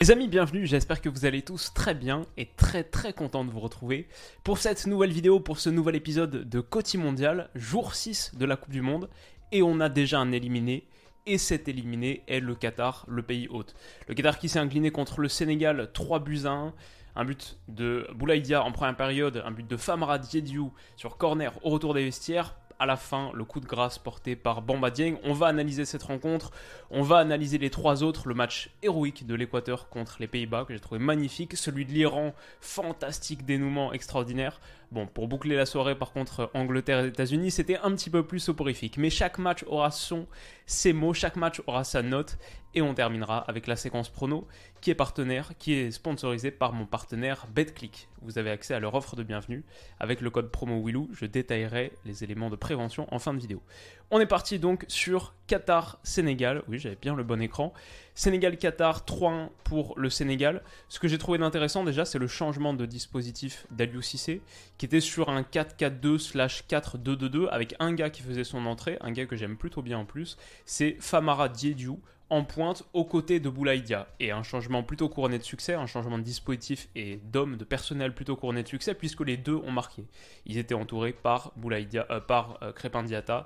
Les 0.00 0.12
amis, 0.12 0.28
bienvenue, 0.28 0.64
j'espère 0.64 1.00
que 1.00 1.08
vous 1.08 1.24
allez 1.26 1.42
tous 1.42 1.74
très 1.74 1.92
bien 1.92 2.22
et 2.36 2.46
très 2.46 2.84
très 2.84 3.12
content 3.12 3.44
de 3.44 3.50
vous 3.50 3.58
retrouver 3.58 4.06
pour 4.44 4.58
cette 4.58 4.86
nouvelle 4.86 5.10
vidéo, 5.10 5.40
pour 5.40 5.58
ce 5.58 5.70
nouvel 5.70 5.96
épisode 5.96 6.48
de 6.48 6.60
Côté 6.60 6.98
Mondial, 6.98 7.50
jour 7.56 7.96
6 7.96 8.36
de 8.36 8.44
la 8.44 8.54
Coupe 8.54 8.70
du 8.70 8.80
Monde, 8.80 9.10
et 9.50 9.60
on 9.60 9.80
a 9.80 9.88
déjà 9.88 10.20
un 10.20 10.30
éliminé, 10.30 10.86
et 11.26 11.36
cet 11.36 11.66
éliminé 11.66 12.22
est 12.28 12.38
le 12.38 12.54
Qatar, 12.54 13.06
le 13.08 13.22
pays 13.24 13.48
hôte. 13.48 13.74
Le 14.06 14.14
Qatar 14.14 14.38
qui 14.38 14.48
s'est 14.48 14.60
incliné 14.60 14.92
contre 14.92 15.20
le 15.20 15.26
Sénégal 15.26 15.90
3 15.92 16.20
buts 16.20 16.42
à 16.44 16.50
1, 16.50 16.74
un 17.16 17.24
but 17.24 17.58
de 17.66 18.06
Boulaïdia 18.14 18.62
en 18.62 18.70
première 18.70 18.94
période, 18.94 19.42
un 19.44 19.50
but 19.50 19.66
de 19.66 19.76
Famara 19.76 20.20
Diédiou 20.20 20.72
sur 20.94 21.16
corner 21.16 21.58
au 21.64 21.70
retour 21.70 21.92
des 21.94 22.04
vestiaires, 22.04 22.54
à 22.78 22.86
la 22.86 22.96
fin 22.96 23.30
le 23.34 23.44
coup 23.44 23.60
de 23.60 23.66
grâce 23.66 23.98
porté 23.98 24.36
par 24.36 24.62
Bamba 24.62 24.90
Dieng. 24.90 25.16
On 25.24 25.32
va 25.32 25.46
analyser 25.46 25.84
cette 25.84 26.02
rencontre, 26.02 26.50
on 26.90 27.02
va 27.02 27.18
analyser 27.18 27.58
les 27.58 27.70
trois 27.70 28.02
autres, 28.02 28.28
le 28.28 28.34
match 28.34 28.70
héroïque 28.82 29.26
de 29.26 29.34
l'Équateur 29.34 29.88
contre 29.88 30.16
les 30.20 30.26
Pays-Bas 30.26 30.64
que 30.66 30.74
j'ai 30.74 30.80
trouvé 30.80 31.00
magnifique, 31.00 31.56
celui 31.56 31.84
de 31.84 31.92
l'Iran, 31.92 32.34
fantastique 32.60 33.44
dénouement 33.44 33.92
extraordinaire. 33.92 34.60
Bon, 34.90 35.06
pour 35.06 35.28
boucler 35.28 35.54
la 35.54 35.66
soirée, 35.66 35.98
par 35.98 36.12
contre, 36.12 36.50
Angleterre 36.54 37.04
et 37.04 37.08
États-Unis, 37.08 37.50
c'était 37.50 37.76
un 37.76 37.90
petit 37.90 38.08
peu 38.08 38.26
plus 38.26 38.40
soporifique. 38.40 38.96
Mais 38.96 39.10
chaque 39.10 39.36
match 39.36 39.62
aura 39.66 39.90
son, 39.90 40.26
ses 40.64 40.94
mots, 40.94 41.12
chaque 41.12 41.36
match 41.36 41.60
aura 41.66 41.84
sa 41.84 42.00
note. 42.00 42.38
Et 42.74 42.80
on 42.80 42.94
terminera 42.94 43.38
avec 43.38 43.66
la 43.66 43.76
séquence 43.76 44.08
prono, 44.08 44.46
qui 44.80 44.90
est 44.90 44.94
partenaire, 44.94 45.52
qui 45.58 45.74
est 45.74 45.90
sponsorisée 45.90 46.50
par 46.50 46.72
mon 46.72 46.86
partenaire 46.86 47.46
BetClick. 47.54 48.08
Vous 48.22 48.38
avez 48.38 48.50
accès 48.50 48.72
à 48.72 48.80
leur 48.80 48.94
offre 48.94 49.14
de 49.14 49.22
bienvenue. 49.22 49.62
Avec 50.00 50.22
le 50.22 50.30
code 50.30 50.50
promo 50.50 50.82
Willou, 50.82 51.08
je 51.12 51.26
détaillerai 51.26 51.92
les 52.06 52.24
éléments 52.24 52.48
de 52.48 52.56
prévention 52.56 53.06
en 53.12 53.18
fin 53.18 53.34
de 53.34 53.40
vidéo. 53.40 53.62
On 54.10 54.20
est 54.20 54.26
parti 54.26 54.58
donc 54.58 54.86
sur 54.88 55.34
Qatar-Sénégal. 55.48 56.62
Oui, 56.66 56.78
j'avais 56.78 56.96
bien 56.96 57.14
le 57.14 57.24
bon 57.24 57.42
écran. 57.42 57.74
Sénégal-Qatar, 58.14 59.04
3-1 59.04 59.50
pour 59.64 59.92
le 59.98 60.08
Sénégal. 60.08 60.62
Ce 60.88 60.98
que 60.98 61.08
j'ai 61.08 61.18
trouvé 61.18 61.36
d'intéressant 61.36 61.84
déjà, 61.84 62.06
c'est 62.06 62.18
le 62.18 62.26
changement 62.26 62.72
de 62.72 62.86
dispositif 62.86 63.66
d'Aliou 63.70 64.00
Cissé, 64.00 64.40
qui 64.78 64.86
était 64.86 65.00
sur 65.00 65.28
un 65.28 65.42
4-4-2/4-2-2-2, 65.42 67.48
avec 67.50 67.74
un 67.80 67.92
gars 67.92 68.08
qui 68.08 68.22
faisait 68.22 68.44
son 68.44 68.64
entrée, 68.64 68.96
un 69.02 69.12
gars 69.12 69.26
que 69.26 69.36
j'aime 69.36 69.58
plutôt 69.58 69.82
bien 69.82 69.98
en 69.98 70.06
plus, 70.06 70.38
c'est 70.64 70.96
Famara 71.00 71.50
Diédiou, 71.50 72.00
en 72.30 72.44
pointe 72.44 72.84
aux 72.92 73.04
côtés 73.04 73.40
de 73.40 73.48
Boulaïdia. 73.48 74.08
Et 74.20 74.30
un 74.30 74.42
changement 74.42 74.82
plutôt 74.82 75.08
couronné 75.08 75.38
de 75.38 75.42
succès, 75.42 75.74
un 75.74 75.86
changement 75.86 76.18
de 76.18 76.22
dispositif 76.22 76.88
et 76.94 77.16
d'hommes, 77.16 77.56
de 77.56 77.64
personnel 77.64 78.14
plutôt 78.14 78.36
couronné 78.36 78.62
de 78.62 78.68
succès, 78.68 78.94
puisque 78.94 79.20
les 79.20 79.36
deux 79.36 79.56
ont 79.56 79.72
marqué. 79.72 80.04
Ils 80.46 80.58
étaient 80.58 80.74
entourés 80.74 81.12
par, 81.12 81.52
euh, 81.62 82.20
par 82.20 82.58
euh, 82.62 83.42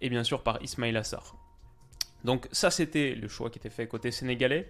et 0.00 0.08
bien 0.08 0.24
sûr 0.24 0.42
par 0.42 0.62
Ismail 0.62 0.96
Assar. 0.96 1.36
Donc 2.24 2.48
ça 2.52 2.70
c'était 2.70 3.14
le 3.14 3.28
choix 3.28 3.50
qui 3.50 3.58
était 3.58 3.70
fait 3.70 3.86
côté 3.86 4.10
sénégalais. 4.10 4.68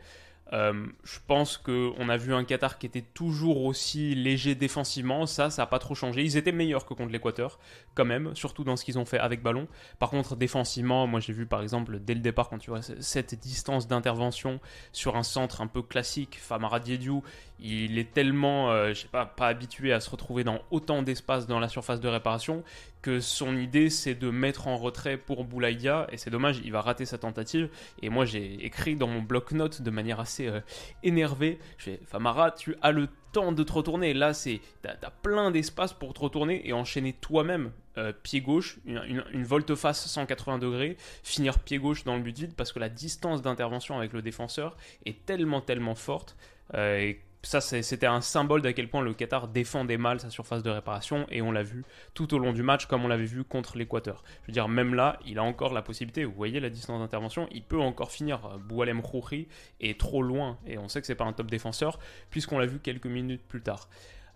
Euh, 0.53 0.86
je 1.05 1.19
pense 1.27 1.56
qu'on 1.56 2.08
a 2.08 2.17
vu 2.17 2.34
un 2.34 2.45
Qatar 2.45 2.78
qui 2.78 2.86
était 2.86 3.05
toujours 3.14 3.64
aussi 3.64 4.14
léger 4.14 4.55
défensivement. 4.55 5.27
Ça, 5.27 5.50
ça 5.50 5.62
n'a 5.62 5.67
pas 5.67 5.78
trop 5.78 5.95
changé. 5.95 6.22
Ils 6.22 6.36
étaient 6.36 6.53
meilleurs 6.53 6.84
que 6.84 6.95
contre 6.95 7.11
l'Équateur, 7.11 7.58
quand 7.95 8.05
même, 8.05 8.35
surtout 8.35 8.64
dans 8.64 8.77
ce 8.77 8.85
qu'ils 8.85 8.98
ont 8.98 9.05
fait 9.05 9.18
avec 9.18 9.42
ballon. 9.42 9.67
Par 9.98 10.11
contre, 10.11 10.36
défensivement, 10.36 11.07
moi 11.07 11.20
j'ai 11.20 11.33
vu 11.33 11.46
par 11.46 11.62
exemple 11.62 11.98
dès 12.01 12.14
le 12.14 12.20
départ, 12.20 12.48
quand 12.48 12.58
tu 12.58 12.70
vois 12.70 12.83
cette 12.83 13.35
distance 13.35 13.89
d'intervention 13.89 14.61
sur 14.92 15.17
un 15.17 15.23
centre 15.23 15.61
un 15.62 15.67
peu 15.67 15.83
classique, 15.83 16.39
Famara 16.41 16.80
Diédiou, 16.80 17.23
il 17.58 17.98
est 17.98 18.12
tellement, 18.12 18.70
euh, 18.70 18.89
je 18.89 19.02
sais 19.02 19.08
pas, 19.08 19.24
pas 19.24 19.46
habitué 19.46 19.92
à 19.92 20.01
se 20.01 20.11
retrouver 20.11 20.45
dans 20.45 20.61
autant 20.70 21.02
d'espace 21.02 21.46
dans 21.46 21.61
la 21.61 21.68
surface 21.68 22.01
de 22.01 22.08
réparation 22.08 22.62
que 23.02 23.20
son 23.20 23.57
idée 23.57 23.90
c'est 23.90 24.14
de 24.14 24.30
mettre 24.30 24.68
en 24.68 24.77
retrait 24.77 25.17
pour 25.17 25.45
Boulaïdia 25.45 26.07
et 26.11 26.17
c'est 26.17 26.30
dommage, 26.30 26.61
il 26.64 26.73
va 26.73 26.80
rater 26.80 27.05
sa 27.05 27.18
tentative. 27.18 27.68
Et 28.01 28.08
moi 28.08 28.24
j'ai 28.24 28.64
écrit 28.64 28.96
dans 28.96 29.08
mon 29.08 29.20
bloc-notes 29.20 29.83
de 29.83 29.90
manière 29.90 30.20
assez 30.20 30.46
euh, 30.46 30.61
énervée, 31.02 31.58
je 31.79 31.85
fais 31.85 32.01
Famara, 32.07 32.52
tu 32.52 32.77
as 32.80 32.92
le 32.92 33.08
temps 33.33 33.52
de 33.52 33.62
te 33.62 33.73
retourner. 33.73 34.14
Là, 34.14 34.35
c'est 34.35 34.61
t'as 34.83 34.95
as 35.02 35.11
plein 35.11 35.51
d'espace 35.51 35.92
pour 35.92 36.14
te 36.14 36.20
retourner 36.20 36.67
et 36.68 36.73
enchaîner 36.73 37.14
toi-même 37.14 37.73
euh, 37.98 38.12
pied 38.23 38.41
gauche, 38.41 38.79
une, 38.86 39.45
volte-face 39.45 40.07
180 40.07 40.58
degrés, 40.58 40.96
finir 41.23 41.58
pied 41.58 41.79
gauche 41.79 42.05
dans 42.05 42.17
le 42.17 42.23
but 42.23 42.39
vide 42.39 42.55
parce 42.57 42.73
que 42.73 42.79
la 42.79 42.89
distance 42.89 43.42
d'intervention 43.42 43.98
avec 43.98 44.12
le 44.12 44.23
défenseur 44.23 44.77
est 45.05 45.27
tellement 45.27 45.61
tellement 45.61 45.95
forte. 45.95 46.36
Euh, 46.74 47.12
ça, 47.42 47.61
c'était 47.61 48.07
un 48.07 48.20
symbole 48.20 48.63
d'à 48.63 48.73
quel 48.73 48.89
point 48.89 49.03
le 49.03 49.14
Qatar 49.14 49.48
défendait 49.48 49.98
mal 49.98 50.20
sa 50.20 50.30
surface 50.30 50.63
de 50.63 50.70
réparation 50.70 51.27
et 51.29 51.42
on 51.42 51.51
l'a 51.51 51.64
vu 51.64 51.85
tout 52.14 52.33
au 52.35 52.39
long 52.39 52.53
du 52.53 52.63
match 52.63 52.86
comme 52.86 53.05
on 53.05 53.08
l'avait 53.08 53.25
vu 53.25 53.42
contre 53.42 53.77
l'Équateur. 53.77 54.23
Je 54.42 54.48
veux 54.48 54.53
dire, 54.53 54.69
même 54.69 54.95
là, 54.95 55.19
il 55.27 55.39
a 55.39 55.42
encore 55.42 55.73
la 55.73 55.83
possibilité, 55.83 56.25
vous 56.25 56.33
voyez 56.33 56.61
la 56.61 56.70
distance 56.70 57.01
d'intervention, 57.01 57.48
il 57.51 57.64
peut 57.64 57.80
encore 57.80 58.13
finir. 58.13 58.58
Boualem 58.69 59.03
Khouri 59.03 59.48
est 59.80 59.98
trop 59.98 60.23
loin 60.23 60.58
et 60.67 60.79
on 60.79 60.89
sait 60.89 61.01
que 61.01 61.07
c'est 61.07 61.17
pas 61.17 61.25
un 61.25 61.33
top 61.33 61.51
défenseur 61.51 61.98
puisqu'on 62.30 62.58
l'a 62.58 62.67
vu 62.67 62.79
quelques 62.79 63.07
minutes 63.07 63.42
plus 63.48 63.61
tard. 63.61 63.89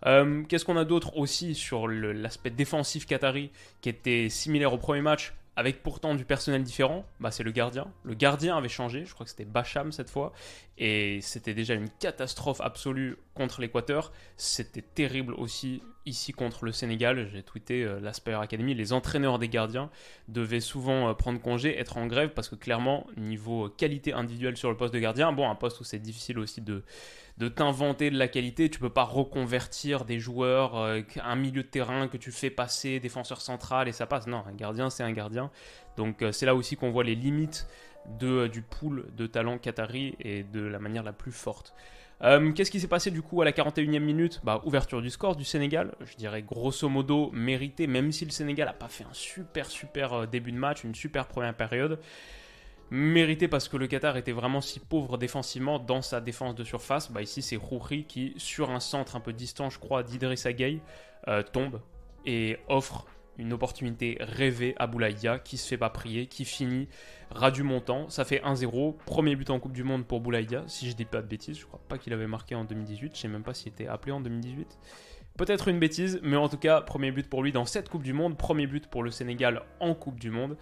Euh, 0.05 0.43
Qu'est-ce 0.43 0.65
qu'on 0.65 0.77
a 0.77 0.85
d'autre 0.85 1.17
aussi 1.17 1.55
sur 1.55 1.87
l'aspect 1.87 2.49
défensif 2.49 3.05
qatari 3.05 3.51
qui 3.81 3.89
était 3.89 4.27
similaire 4.29 4.73
au 4.73 4.77
premier 4.77 5.01
match? 5.01 5.33
Avec 5.57 5.81
pourtant 5.81 6.13
du 6.13 6.23
personnel 6.23 6.61
différent, 6.61 7.03
bah 7.19 7.31
c'est 7.31 7.41
le 7.41 7.49
gardien. 7.49 7.87
Le 8.03 8.13
gardien 8.13 8.55
avait 8.55 8.69
changé, 8.69 9.05
je 9.05 9.13
crois 9.15 9.23
que 9.23 9.31
c'était 9.31 9.43
Bacham 9.43 9.91
cette 9.91 10.11
fois, 10.11 10.31
et 10.77 11.17
c'était 11.21 11.55
déjà 11.55 11.73
une 11.73 11.89
catastrophe 11.89 12.61
absolue 12.61 13.17
contre 13.33 13.59
l'Équateur. 13.59 14.13
C'était 14.37 14.83
terrible 14.83 15.33
aussi 15.33 15.81
ici 16.05 16.31
contre 16.31 16.63
le 16.63 16.71
Sénégal. 16.71 17.27
J'ai 17.33 17.41
tweeté 17.41 17.83
euh, 17.83 17.99
l'Aspire 17.99 18.39
Academy, 18.39 18.75
les 18.75 18.93
entraîneurs 18.93 19.39
des 19.39 19.49
gardiens 19.49 19.89
devaient 20.27 20.59
souvent 20.59 21.09
euh, 21.09 21.13
prendre 21.15 21.41
congé, 21.41 21.75
être 21.79 21.97
en 21.97 22.05
grève, 22.05 22.29
parce 22.35 22.49
que 22.49 22.55
clairement, 22.55 23.07
niveau 23.17 23.67
qualité 23.67 24.13
individuelle 24.13 24.57
sur 24.57 24.69
le 24.69 24.77
poste 24.77 24.93
de 24.93 24.99
gardien, 24.99 25.31
bon, 25.31 25.49
un 25.49 25.55
poste 25.55 25.81
où 25.81 25.83
c'est 25.83 25.97
difficile 25.97 26.37
aussi 26.37 26.61
de, 26.61 26.83
de 27.37 27.47
t'inventer 27.47 28.09
de 28.09 28.17
la 28.17 28.27
qualité, 28.27 28.69
tu 28.69 28.79
peux 28.79 28.89
pas 28.89 29.03
reconvertir 29.03 30.05
des 30.05 30.19
joueurs, 30.19 30.77
euh, 30.77 31.01
un 31.23 31.35
milieu 31.35 31.61
de 31.61 31.67
terrain 31.67 32.07
que 32.07 32.17
tu 32.17 32.31
fais 32.31 32.49
passer, 32.49 32.99
défenseur 32.99 33.41
central 33.41 33.87
et 33.87 33.91
ça 33.91 34.07
passe. 34.07 34.25
Non, 34.25 34.43
un 34.47 34.53
gardien, 34.53 34.89
c'est 34.89 35.03
un 35.03 35.11
gardien. 35.11 35.51
Donc 35.97 36.21
euh, 36.21 36.31
c'est 36.31 36.47
là 36.47 36.55
aussi 36.55 36.75
qu'on 36.75 36.89
voit 36.89 37.03
les 37.03 37.15
limites 37.15 37.67
euh, 38.23 38.47
du 38.47 38.63
pool 38.63 39.05
de 39.15 39.27
talent 39.27 39.59
qatari 39.59 40.15
et 40.19 40.43
de 40.43 40.61
la 40.61 40.79
manière 40.79 41.03
la 41.03 41.13
plus 41.13 41.31
forte. 41.31 41.73
Qu'est-ce 42.55 42.71
qui 42.71 42.79
s'est 42.79 42.87
passé 42.87 43.11
du 43.11 43.21
coup 43.21 43.43
à 43.43 43.45
la 43.45 43.51
41e 43.51 43.99
minute? 43.99 44.41
Bah, 44.43 44.63
Ouverture 44.65 45.03
du 45.03 45.11
score 45.11 45.35
du 45.35 45.43
Sénégal, 45.43 45.93
je 46.03 46.15
dirais 46.15 46.41
grosso 46.41 46.89
modo 46.89 47.29
mérité, 47.31 47.85
même 47.85 48.11
si 48.11 48.25
le 48.25 48.31
Sénégal 48.31 48.65
n'a 48.65 48.73
pas 48.73 48.87
fait 48.87 49.03
un 49.03 49.13
super 49.13 49.67
super 49.67 50.27
début 50.27 50.51
de 50.51 50.57
match, 50.57 50.83
une 50.83 50.95
super 50.95 51.27
première 51.27 51.53
période. 51.53 51.99
Mérité 52.89 53.49
parce 53.49 53.67
que 53.67 53.75
le 53.75 53.87
Qatar 53.87 54.15
était 54.15 54.31
vraiment 54.31 54.61
si 54.61 54.79
pauvre 54.79 55.17
défensivement 55.17 55.77
dans 55.77 56.01
sa 56.01 56.21
défense 56.21 56.55
de 56.55 56.63
surface. 56.63 57.11
Bah, 57.11 57.21
ici 57.21 57.41
c'est 57.41 57.57
Rouri 57.57 58.05
qui, 58.05 58.33
sur 58.37 58.71
un 58.71 58.79
centre 58.79 59.15
un 59.15 59.19
peu 59.19 59.33
distant, 59.33 59.69
je 59.69 59.77
crois, 59.77 60.03
d'Idrissa 60.03 60.53
Gueye, 60.53 60.79
euh, 61.27 61.43
tombe 61.43 61.81
et 62.25 62.57
offre 62.69 63.05
une 63.37 63.53
opportunité 63.53 64.17
rêvée 64.19 64.73
à 64.77 64.87
Boulaïdia 64.87 65.39
qui 65.39 65.57
se 65.57 65.67
fait 65.67 65.77
pas 65.77 65.89
prier, 65.89 66.27
qui 66.27 66.45
finit 66.45 66.87
ras 67.29 67.51
du 67.51 67.63
montant. 67.63 68.09
Ça 68.09 68.25
fait 68.25 68.41
1-0. 68.43 68.95
Premier 69.05 69.35
but 69.35 69.49
en 69.49 69.59
Coupe 69.59 69.73
du 69.73 69.83
Monde 69.83 70.05
pour 70.05 70.21
Boulaïdia, 70.21 70.63
si 70.67 70.89
je 70.89 70.95
dis 70.95 71.05
pas 71.05 71.21
de 71.21 71.27
bêtises. 71.27 71.59
Je 71.59 71.65
crois 71.65 71.81
pas 71.87 71.97
qu'il 71.97 72.13
avait 72.13 72.27
marqué 72.27 72.55
en 72.55 72.63
2018. 72.63 73.15
Je 73.15 73.21
sais 73.21 73.27
même 73.27 73.43
pas 73.43 73.53
s'il 73.53 73.71
était 73.71 73.87
appelé 73.87 74.11
en 74.11 74.21
2018. 74.21 74.79
Peut-être 75.37 75.67
une 75.67 75.77
bêtise, 75.77 76.19
mais 76.23 76.35
en 76.35 76.49
tout 76.49 76.57
cas, 76.57 76.81
premier 76.81 77.11
but 77.11 77.29
pour 77.29 77.43
lui 77.43 77.51
dans 77.51 77.65
cette 77.65 77.89
Coupe 77.89 78.03
du 78.03 78.13
Monde. 78.13 78.37
Premier 78.37 78.65
but 78.65 78.87
pour 78.87 79.03
le 79.03 79.11
Sénégal 79.11 79.61
en 79.79 79.93
Coupe 79.93 80.19
du 80.19 80.31
Monde. 80.31 80.57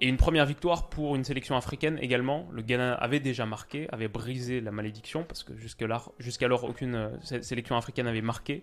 Et 0.00 0.06
une 0.06 0.16
première 0.16 0.46
victoire 0.46 0.88
pour 0.88 1.16
une 1.16 1.24
sélection 1.24 1.56
africaine 1.56 1.98
également. 2.00 2.48
Le 2.52 2.62
Ghana 2.62 2.94
avait 2.94 3.18
déjà 3.18 3.46
marqué, 3.46 3.88
avait 3.90 4.06
brisé 4.06 4.60
la 4.60 4.70
malédiction, 4.70 5.24
parce 5.24 5.42
que 5.42 5.56
jusqu'alors, 5.56 6.64
aucune 6.64 6.94
euh, 6.94 7.42
sélection 7.42 7.76
africaine 7.76 8.06
avait 8.06 8.22
marqué. 8.22 8.62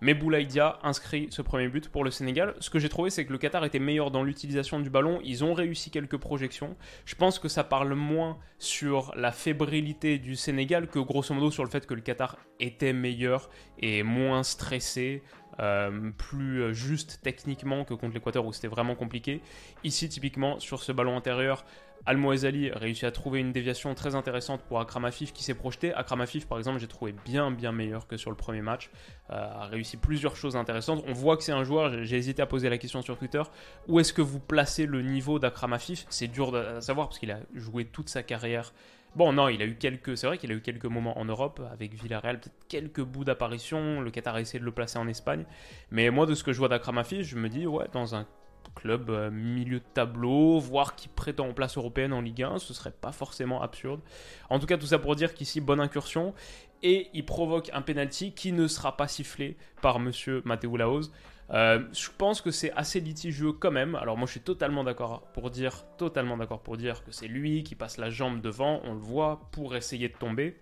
Mais 0.00 0.14
Boulaïdia 0.14 0.78
inscrit 0.84 1.26
ce 1.30 1.42
premier 1.42 1.66
but 1.68 1.88
pour 1.88 2.04
le 2.04 2.12
Sénégal. 2.12 2.54
Ce 2.60 2.70
que 2.70 2.78
j'ai 2.78 2.88
trouvé, 2.88 3.10
c'est 3.10 3.24
que 3.24 3.32
le 3.32 3.38
Qatar 3.38 3.64
était 3.64 3.80
meilleur 3.80 4.12
dans 4.12 4.22
l'utilisation 4.22 4.78
du 4.78 4.88
ballon. 4.88 5.20
Ils 5.24 5.42
ont 5.42 5.54
réussi 5.54 5.90
quelques 5.90 6.18
projections. 6.18 6.76
Je 7.04 7.16
pense 7.16 7.40
que 7.40 7.48
ça 7.48 7.64
parle 7.64 7.92
moins 7.94 8.38
sur 8.58 9.12
la 9.16 9.32
fébrilité 9.32 10.18
du 10.18 10.36
Sénégal 10.36 10.86
que 10.86 11.00
grosso 11.00 11.34
modo 11.34 11.50
sur 11.50 11.64
le 11.64 11.70
fait 11.70 11.84
que 11.84 11.94
le 11.94 12.00
Qatar 12.00 12.36
était 12.60 12.92
meilleur 12.92 13.50
et 13.80 14.04
moins 14.04 14.44
stressé, 14.44 15.22
euh, 15.60 16.10
plus 16.16 16.74
juste 16.74 17.20
techniquement 17.22 17.84
que 17.84 17.94
contre 17.94 18.14
l'Équateur 18.14 18.44
où 18.44 18.52
c'était 18.52 18.68
vraiment 18.68 18.94
compliqué. 18.94 19.40
Ici, 19.84 20.08
typiquement, 20.08 20.58
sur 20.60 20.82
ce 20.82 20.92
ballon 20.92 21.16
intérieur, 21.16 21.64
Al-Moazali 22.04 22.70
réussit 22.70 23.04
à 23.04 23.10
trouver 23.10 23.40
une 23.40 23.52
déviation 23.52 23.94
très 23.94 24.14
intéressante 24.14 24.62
pour 24.62 24.80
Akram 24.80 25.04
Afif 25.04 25.32
qui 25.32 25.42
s'est 25.42 25.54
projeté. 25.54 25.92
Akram 25.94 26.20
Afif, 26.20 26.46
par 26.46 26.58
exemple, 26.58 26.78
j'ai 26.78 26.86
trouvé 26.86 27.14
bien, 27.24 27.50
bien 27.50 27.72
meilleur 27.72 28.06
que 28.06 28.16
sur 28.16 28.30
le 28.30 28.36
premier 28.36 28.62
match. 28.62 28.90
Euh, 29.30 29.34
a 29.34 29.66
réussi 29.66 29.96
plusieurs 29.96 30.36
choses 30.36 30.56
intéressantes. 30.56 31.02
On 31.08 31.12
voit 31.12 31.36
que 31.36 31.42
c'est 31.42 31.52
un 31.52 31.64
joueur, 31.64 32.04
j'ai 32.04 32.16
hésité 32.16 32.42
à 32.42 32.46
poser 32.46 32.68
la 32.68 32.78
question 32.78 33.02
sur 33.02 33.18
Twitter, 33.18 33.42
où 33.88 33.98
est-ce 33.98 34.12
que 34.12 34.22
vous 34.22 34.38
placez 34.38 34.86
le 34.86 35.02
niveau 35.02 35.38
d'Akram 35.38 35.72
Afif? 35.72 36.06
C'est 36.08 36.28
dur 36.28 36.54
à 36.54 36.80
savoir 36.80 37.08
parce 37.08 37.18
qu'il 37.18 37.32
a 37.32 37.40
joué 37.54 37.86
toute 37.86 38.08
sa 38.08 38.22
carrière 38.22 38.72
Bon, 39.16 39.32
non, 39.32 39.48
il 39.48 39.62
a 39.62 39.64
eu 39.64 39.76
quelques. 39.76 40.18
C'est 40.18 40.26
vrai 40.26 40.36
qu'il 40.36 40.52
a 40.52 40.54
eu 40.54 40.60
quelques 40.60 40.84
moments 40.84 41.18
en 41.18 41.24
Europe 41.24 41.62
avec 41.72 41.94
Villarreal, 41.94 42.38
peut-être 42.38 42.68
quelques 42.68 43.00
bouts 43.00 43.24
d'apparition. 43.24 44.02
Le 44.02 44.10
Qatar 44.10 44.34
a 44.34 44.42
essayé 44.42 44.60
de 44.60 44.64
le 44.66 44.72
placer 44.72 44.98
en 44.98 45.08
Espagne. 45.08 45.46
Mais 45.90 46.10
moi, 46.10 46.26
de 46.26 46.34
ce 46.34 46.44
que 46.44 46.52
je 46.52 46.58
vois 46.58 46.68
d'Akram 46.68 46.98
Afif, 46.98 47.26
je 47.26 47.36
me 47.36 47.48
dis, 47.48 47.66
ouais, 47.66 47.86
dans 47.94 48.14
un 48.14 48.26
club 48.74 49.08
euh, 49.08 49.30
milieu 49.30 49.78
de 49.78 49.84
tableau, 49.94 50.58
voire 50.58 50.96
qui 50.96 51.08
prétend 51.08 51.48
en 51.48 51.54
place 51.54 51.78
européenne 51.78 52.12
en 52.12 52.20
Ligue 52.20 52.42
1, 52.42 52.58
ce 52.58 52.74
serait 52.74 52.92
pas 52.92 53.10
forcément 53.10 53.62
absurde. 53.62 54.02
En 54.50 54.58
tout 54.58 54.66
cas, 54.66 54.76
tout 54.76 54.84
ça 54.84 54.98
pour 54.98 55.16
dire 55.16 55.32
qu'ici, 55.32 55.62
bonne 55.62 55.80
incursion. 55.80 56.34
Et 56.82 57.08
il 57.14 57.24
provoque 57.24 57.70
un 57.72 57.80
penalty 57.80 58.32
qui 58.32 58.52
ne 58.52 58.66
sera 58.66 58.98
pas 58.98 59.08
sifflé 59.08 59.56
par 59.80 59.98
monsieur 59.98 60.42
Matteo 60.44 60.76
Laoz. 60.76 61.10
Euh, 61.50 61.80
je 61.92 62.08
pense 62.16 62.40
que 62.40 62.50
c'est 62.50 62.72
assez 62.72 63.00
litigieux 63.00 63.52
quand 63.52 63.70
même. 63.70 63.94
Alors 63.94 64.16
moi 64.16 64.26
je 64.26 64.32
suis 64.32 64.40
totalement 64.40 64.84
d'accord 64.84 65.22
pour 65.32 65.50
dire, 65.50 65.84
totalement 65.96 66.36
d'accord 66.36 66.62
pour 66.62 66.76
dire 66.76 67.04
que 67.04 67.12
c'est 67.12 67.28
lui 67.28 67.62
qui 67.62 67.74
passe 67.74 67.98
la 67.98 68.10
jambe 68.10 68.40
devant, 68.40 68.80
on 68.84 68.94
le 68.94 69.00
voit, 69.00 69.48
pour 69.52 69.76
essayer 69.76 70.08
de 70.08 70.16
tomber, 70.16 70.58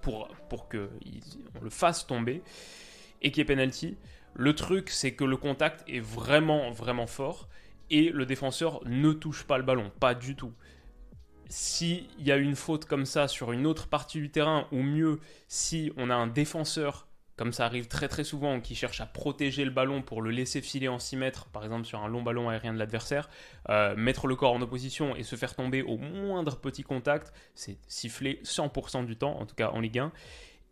pour, 0.00 0.28
pour 0.48 0.68
qu'on 0.68 0.88
le 1.62 1.70
fasse 1.70 2.06
tomber, 2.06 2.42
et 3.22 3.30
qu'il 3.30 3.38
y 3.38 3.42
ait 3.42 3.44
penalty. 3.44 3.96
Le 4.34 4.54
truc, 4.54 4.90
c'est 4.90 5.14
que 5.14 5.24
le 5.24 5.36
contact 5.36 5.82
est 5.88 6.00
vraiment, 6.00 6.70
vraiment 6.70 7.06
fort 7.06 7.48
et 7.90 8.10
le 8.10 8.26
défenseur 8.26 8.80
ne 8.84 9.12
touche 9.12 9.44
pas 9.44 9.58
le 9.58 9.64
ballon, 9.64 9.90
pas 10.00 10.14
du 10.14 10.34
tout. 10.34 10.52
S'il 11.48 12.08
y 12.18 12.32
a 12.32 12.36
une 12.36 12.56
faute 12.56 12.86
comme 12.86 13.06
ça 13.06 13.28
sur 13.28 13.52
une 13.52 13.66
autre 13.66 13.86
partie 13.86 14.18
du 14.18 14.30
terrain, 14.30 14.66
ou 14.72 14.82
mieux, 14.82 15.20
si 15.46 15.92
on 15.96 16.10
a 16.10 16.14
un 16.14 16.26
défenseur, 16.26 17.05
comme 17.36 17.52
ça 17.52 17.66
arrive 17.66 17.86
très 17.86 18.08
très 18.08 18.24
souvent, 18.24 18.60
qui 18.60 18.74
cherche 18.74 19.00
à 19.00 19.06
protéger 19.06 19.64
le 19.64 19.70
ballon 19.70 20.02
pour 20.02 20.22
le 20.22 20.30
laisser 20.30 20.62
filer 20.62 20.88
en 20.88 20.98
6 20.98 21.16
mètres, 21.16 21.46
par 21.46 21.64
exemple 21.64 21.84
sur 21.84 22.00
un 22.02 22.08
long 22.08 22.22
ballon 22.22 22.48
aérien 22.48 22.72
de 22.72 22.78
l'adversaire, 22.78 23.28
euh, 23.68 23.94
mettre 23.96 24.26
le 24.26 24.36
corps 24.36 24.52
en 24.52 24.62
opposition 24.62 25.14
et 25.16 25.22
se 25.22 25.36
faire 25.36 25.54
tomber 25.54 25.82
au 25.82 25.98
moindre 25.98 26.56
petit 26.56 26.82
contact, 26.82 27.32
c'est 27.54 27.78
sifflé 27.88 28.40
100% 28.44 29.04
du 29.04 29.16
temps, 29.16 29.38
en 29.38 29.46
tout 29.46 29.54
cas 29.54 29.70
en 29.70 29.80
Ligue 29.80 29.98
1. 29.98 30.12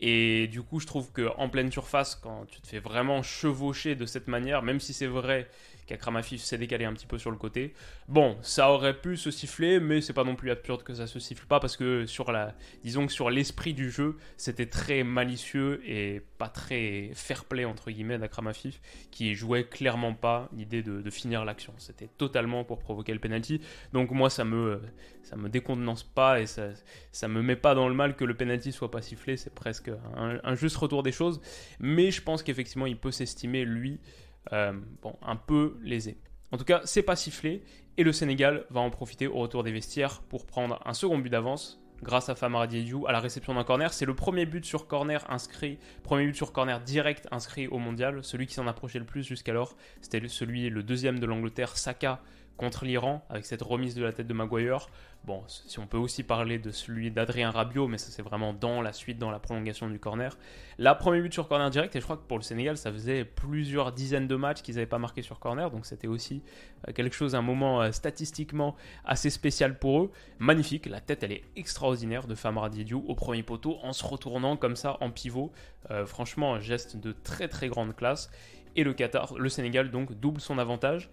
Et 0.00 0.48
du 0.48 0.62
coup, 0.62 0.80
je 0.80 0.86
trouve 0.86 1.12
qu'en 1.12 1.48
pleine 1.48 1.70
surface, 1.70 2.14
quand 2.16 2.46
tu 2.46 2.60
te 2.60 2.66
fais 2.66 2.80
vraiment 2.80 3.22
chevaucher 3.22 3.94
de 3.94 4.06
cette 4.06 4.26
manière, 4.26 4.62
même 4.62 4.80
si 4.80 4.92
c'est 4.92 5.06
vrai 5.06 5.48
qu'Akramafif 5.86 6.42
s'est 6.42 6.58
décalé 6.58 6.84
un 6.84 6.92
petit 6.92 7.06
peu 7.06 7.18
sur 7.18 7.30
le 7.30 7.36
côté. 7.36 7.74
Bon, 8.08 8.36
ça 8.42 8.70
aurait 8.70 9.00
pu 9.00 9.16
se 9.16 9.30
siffler, 9.30 9.80
mais 9.80 10.00
c'est 10.00 10.12
pas 10.12 10.24
non 10.24 10.36
plus 10.36 10.50
absurde 10.50 10.82
que 10.82 10.94
ça 10.94 11.06
se 11.06 11.18
siffle 11.18 11.46
pas 11.46 11.60
parce 11.60 11.76
que 11.76 12.06
sur 12.06 12.32
la, 12.32 12.54
disons 12.82 13.06
que 13.06 13.12
sur 13.12 13.30
l'esprit 13.30 13.74
du 13.74 13.90
jeu, 13.90 14.16
c'était 14.36 14.66
très 14.66 15.04
malicieux 15.04 15.82
et 15.86 16.22
pas 16.38 16.48
très 16.48 17.10
fair-play 17.14 17.64
entre 17.64 17.90
guillemets 17.90 18.18
d'Akramafif 18.18 18.80
qui 19.10 19.34
jouait 19.34 19.64
clairement 19.64 20.14
pas 20.14 20.48
l'idée 20.56 20.82
de, 20.82 21.10
finir 21.10 21.44
l'action. 21.44 21.72
C'était 21.78 22.08
totalement 22.18 22.64
pour 22.64 22.80
provoquer 22.80 23.12
le 23.12 23.20
penalty. 23.20 23.60
Donc 23.92 24.10
moi, 24.10 24.30
ça 24.30 24.44
me, 24.44 24.80
ça 25.22 25.36
me 25.36 25.48
décontenance 25.48 26.02
pas 26.02 26.40
et 26.40 26.46
ça, 26.46 26.70
ça 27.12 27.28
me 27.28 27.40
met 27.42 27.56
pas 27.56 27.74
dans 27.74 27.88
le 27.88 27.94
mal 27.94 28.16
que 28.16 28.24
le 28.24 28.34
penalty 28.34 28.72
soit 28.72 28.90
pas 28.90 29.02
sifflé. 29.02 29.36
C'est 29.36 29.54
presque 29.54 29.90
un, 30.16 30.54
juste 30.54 30.76
retour 30.76 31.02
des 31.02 31.12
choses, 31.12 31.40
mais 31.78 32.10
je 32.10 32.22
pense 32.22 32.42
qu'effectivement, 32.42 32.86
il 32.86 32.96
peut 32.96 33.12
s'estimer 33.12 33.64
lui 33.64 34.00
bon, 34.50 35.16
un 35.22 35.36
peu 35.36 35.76
lésé. 35.82 36.18
En 36.52 36.56
tout 36.56 36.64
cas, 36.64 36.80
c'est 36.84 37.02
pas 37.02 37.16
sifflé 37.16 37.62
et 37.96 38.04
le 38.04 38.12
Sénégal 38.12 38.64
va 38.70 38.80
en 38.80 38.90
profiter 38.90 39.26
au 39.26 39.38
retour 39.38 39.64
des 39.64 39.72
vestiaires 39.72 40.22
pour 40.22 40.46
prendre 40.46 40.80
un 40.84 40.94
second 40.94 41.18
but 41.18 41.30
d'avance 41.30 41.80
grâce 42.02 42.28
à 42.28 42.34
Famara 42.34 42.66
à 42.66 43.12
la 43.12 43.20
réception 43.20 43.54
d'un 43.54 43.64
corner. 43.64 43.92
C'est 43.92 44.04
le 44.04 44.14
premier 44.14 44.46
but 44.46 44.64
sur 44.64 44.86
corner 44.86 45.24
inscrit, 45.30 45.78
premier 46.02 46.26
but 46.26 46.36
sur 46.36 46.52
corner 46.52 46.80
direct 46.80 47.26
inscrit 47.30 47.66
au 47.66 47.78
mondial. 47.78 48.22
Celui 48.22 48.46
qui 48.46 48.54
s'en 48.54 48.66
approchait 48.66 48.98
le 48.98 49.04
plus 49.04 49.22
jusqu'alors, 49.22 49.74
c'était 50.00 50.26
celui, 50.28 50.70
le 50.70 50.82
deuxième 50.82 51.18
de 51.18 51.26
l'Angleterre, 51.26 51.76
Saka 51.76 52.20
contre 52.56 52.84
l'Iran, 52.84 53.24
avec 53.28 53.44
cette 53.44 53.62
remise 53.62 53.94
de 53.94 54.04
la 54.04 54.12
tête 54.12 54.26
de 54.26 54.34
Maguire. 54.34 54.88
Bon, 55.24 55.42
si 55.48 55.78
on 55.78 55.86
peut 55.86 55.96
aussi 55.96 56.22
parler 56.22 56.58
de 56.58 56.70
celui 56.70 57.10
d'Adrien 57.10 57.50
Rabiot, 57.50 57.88
mais 57.88 57.96
ça 57.96 58.10
c'est 58.10 58.22
vraiment 58.22 58.52
dans 58.52 58.82
la 58.82 58.92
suite, 58.92 59.18
dans 59.18 59.30
la 59.30 59.38
prolongation 59.38 59.88
du 59.88 59.98
corner. 59.98 60.36
La 60.76 60.94
premier 60.94 61.22
but 61.22 61.32
sur 61.32 61.48
corner 61.48 61.70
direct, 61.70 61.96
et 61.96 62.00
je 62.00 62.04
crois 62.04 62.18
que 62.18 62.26
pour 62.26 62.36
le 62.36 62.42
Sénégal, 62.42 62.76
ça 62.76 62.92
faisait 62.92 63.24
plusieurs 63.24 63.92
dizaines 63.92 64.28
de 64.28 64.36
matchs 64.36 64.60
qu'ils 64.60 64.74
n'avaient 64.74 64.86
pas 64.86 64.98
marqué 64.98 65.22
sur 65.22 65.40
corner, 65.40 65.70
donc 65.70 65.86
c'était 65.86 66.06
aussi 66.08 66.42
euh, 66.86 66.92
quelque 66.92 67.16
chose, 67.16 67.34
un 67.34 67.42
moment 67.42 67.80
euh, 67.80 67.90
statistiquement 67.90 68.76
assez 69.04 69.30
spécial 69.30 69.78
pour 69.78 70.02
eux. 70.02 70.12
Magnifique, 70.38 70.86
la 70.86 71.00
tête 71.00 71.22
elle 71.22 71.32
est 71.32 71.44
extraordinaire 71.56 72.26
de 72.26 72.34
Famara 72.34 72.68
Diédiou 72.68 73.02
au 73.08 73.14
premier 73.14 73.42
poteau 73.42 73.78
en 73.82 73.94
se 73.94 74.04
retournant 74.04 74.56
comme 74.58 74.76
ça 74.76 74.98
en 75.00 75.10
pivot. 75.10 75.52
Euh, 75.90 76.04
franchement, 76.04 76.54
un 76.54 76.60
geste 76.60 76.96
de 76.96 77.12
très 77.12 77.48
très 77.48 77.68
grande 77.68 77.96
classe. 77.96 78.30
Et 78.76 78.84
le 78.84 78.92
Qatar, 78.92 79.34
le 79.38 79.48
Sénégal 79.48 79.90
donc 79.90 80.12
double 80.12 80.40
son 80.40 80.58
avantage. 80.58 81.08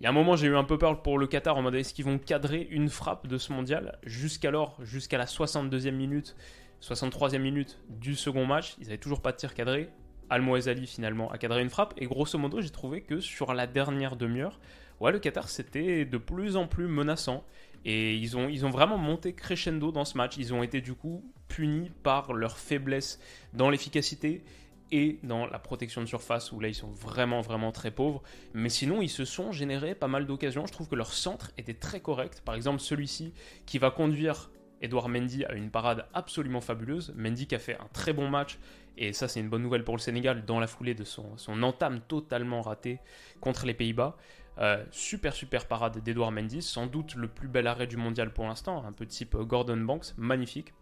Il 0.00 0.04
y 0.04 0.06
a 0.06 0.10
un 0.10 0.12
moment, 0.12 0.34
j'ai 0.34 0.48
eu 0.48 0.56
un 0.56 0.64
peu 0.64 0.78
peur 0.78 1.02
pour 1.02 1.18
le 1.18 1.26
Qatar 1.26 1.56
en 1.56 1.62
mode 1.62 1.76
est-ce 1.76 1.94
qu'ils 1.94 2.04
vont 2.04 2.18
cadrer 2.18 2.66
une 2.70 2.88
frappe 2.88 3.26
de 3.26 3.38
ce 3.38 3.52
mondial 3.52 3.98
Jusqu'alors, 4.04 4.76
jusqu'à 4.82 5.18
la 5.18 5.26
62e 5.26 5.92
minute, 5.92 6.34
63e 6.80 7.38
minute 7.38 7.78
du 7.88 8.16
second 8.16 8.46
match, 8.46 8.74
ils 8.80 8.84
n'avaient 8.84 8.98
toujours 8.98 9.22
pas 9.22 9.32
de 9.32 9.36
tir 9.36 9.54
cadré. 9.54 9.90
al 10.28 10.42
finalement 10.86 11.30
a 11.30 11.38
cadré 11.38 11.62
une 11.62 11.70
frappe 11.70 11.94
et 11.96 12.06
grosso 12.06 12.36
modo, 12.38 12.60
j'ai 12.60 12.70
trouvé 12.70 13.02
que 13.02 13.20
sur 13.20 13.54
la 13.54 13.68
dernière 13.68 14.16
demi-heure, 14.16 14.58
ouais, 15.00 15.12
le 15.12 15.20
Qatar 15.20 15.48
c'était 15.48 16.04
de 16.04 16.18
plus 16.18 16.56
en 16.56 16.66
plus 16.66 16.88
menaçant 16.88 17.44
et 17.84 18.14
ils 18.14 18.36
ont, 18.36 18.48
ils 18.48 18.64
ont 18.64 18.70
vraiment 18.70 18.98
monté 18.98 19.34
crescendo 19.34 19.90
dans 19.90 20.04
ce 20.04 20.16
match. 20.16 20.36
Ils 20.36 20.54
ont 20.54 20.62
été 20.62 20.80
du 20.80 20.94
coup 20.94 21.24
punis 21.48 21.90
par 22.02 22.32
leur 22.32 22.56
faiblesse 22.56 23.20
dans 23.52 23.70
l'efficacité 23.70 24.44
et 24.92 25.18
dans 25.22 25.46
la 25.46 25.58
protection 25.58 26.02
de 26.02 26.06
surface 26.06 26.52
où 26.52 26.60
là 26.60 26.68
ils 26.68 26.74
sont 26.74 26.90
vraiment 26.90 27.40
vraiment 27.40 27.72
très 27.72 27.90
pauvres. 27.90 28.22
Mais 28.52 28.68
sinon 28.68 29.02
ils 29.02 29.08
se 29.08 29.24
sont 29.24 29.50
générés 29.50 29.94
pas 29.94 30.06
mal 30.06 30.26
d'occasions. 30.26 30.66
Je 30.66 30.72
trouve 30.72 30.88
que 30.88 30.94
leur 30.94 31.12
centre 31.12 31.50
était 31.58 31.74
très 31.74 32.00
correct. 32.00 32.42
Par 32.44 32.54
exemple 32.54 32.80
celui-ci 32.80 33.32
qui 33.66 33.78
va 33.78 33.90
conduire 33.90 34.50
Edouard 34.82 35.08
Mendy 35.08 35.44
à 35.46 35.54
une 35.54 35.70
parade 35.70 36.06
absolument 36.12 36.60
fabuleuse. 36.60 37.12
Mendy 37.16 37.46
qui 37.46 37.54
a 37.54 37.58
fait 37.58 37.76
un 37.78 37.88
très 37.94 38.12
bon 38.12 38.28
match 38.28 38.58
et 38.98 39.14
ça 39.14 39.28
c'est 39.28 39.40
une 39.40 39.48
bonne 39.48 39.62
nouvelle 39.62 39.82
pour 39.82 39.96
le 39.96 40.00
Sénégal 40.00 40.44
dans 40.44 40.60
la 40.60 40.66
foulée 40.66 40.94
de 40.94 41.04
son, 41.04 41.38
son 41.38 41.62
entame 41.62 42.00
totalement 42.02 42.60
ratée 42.60 43.00
contre 43.40 43.64
les 43.64 43.74
Pays-Bas. 43.74 44.16
Euh, 44.58 44.84
super 44.90 45.32
super 45.32 45.66
parade 45.66 46.02
d'Edouard 46.02 46.30
Mendy, 46.30 46.60
sans 46.60 46.86
doute 46.86 47.14
le 47.14 47.28
plus 47.28 47.48
bel 47.48 47.66
arrêt 47.66 47.86
du 47.86 47.96
mondial 47.96 48.30
pour 48.34 48.44
l'instant, 48.44 48.84
un 48.84 48.92
peu 48.92 49.06
type 49.06 49.34
Gordon 49.34 49.78
Banks, 49.78 50.12
magnifique. 50.18 50.74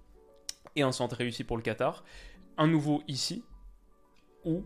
Et 0.74 0.82
un 0.82 0.90
centre 0.90 1.16
réussi 1.16 1.44
pour 1.44 1.56
le 1.56 1.62
Qatar. 1.62 2.02
Un 2.58 2.66
nouveau 2.66 3.02
ici, 3.06 3.44
où 4.44 4.64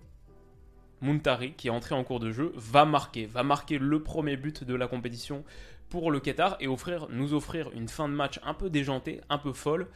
Muntari, 1.01 1.53
qui 1.53 1.69
est 1.69 1.71
entré 1.71 1.95
en 1.95 2.03
cours 2.05 2.21
de 2.21 2.31
jeu, 2.31 2.53
va 2.57 2.85
marquer, 2.85 3.27
va 3.27 3.43
marquer 3.43 3.79
le 3.79 4.03
premier 4.03 4.37
but 4.37 4.65
de 4.65 4.75
la 4.75 4.89
compétition 4.89 5.45
pour 5.91 6.11
le 6.11 6.19
Qatar 6.21 6.57
et 6.61 6.67
nous 6.67 7.35
offrir 7.35 7.71
une 7.73 7.89
fin 7.89 8.09
de 8.09 8.15
match 8.15 8.41
un 8.43 8.55
peu 8.55 8.71
déjantée, 8.71 9.21
un 9.29 9.39
peu 9.39 9.53
folle, 9.53 9.89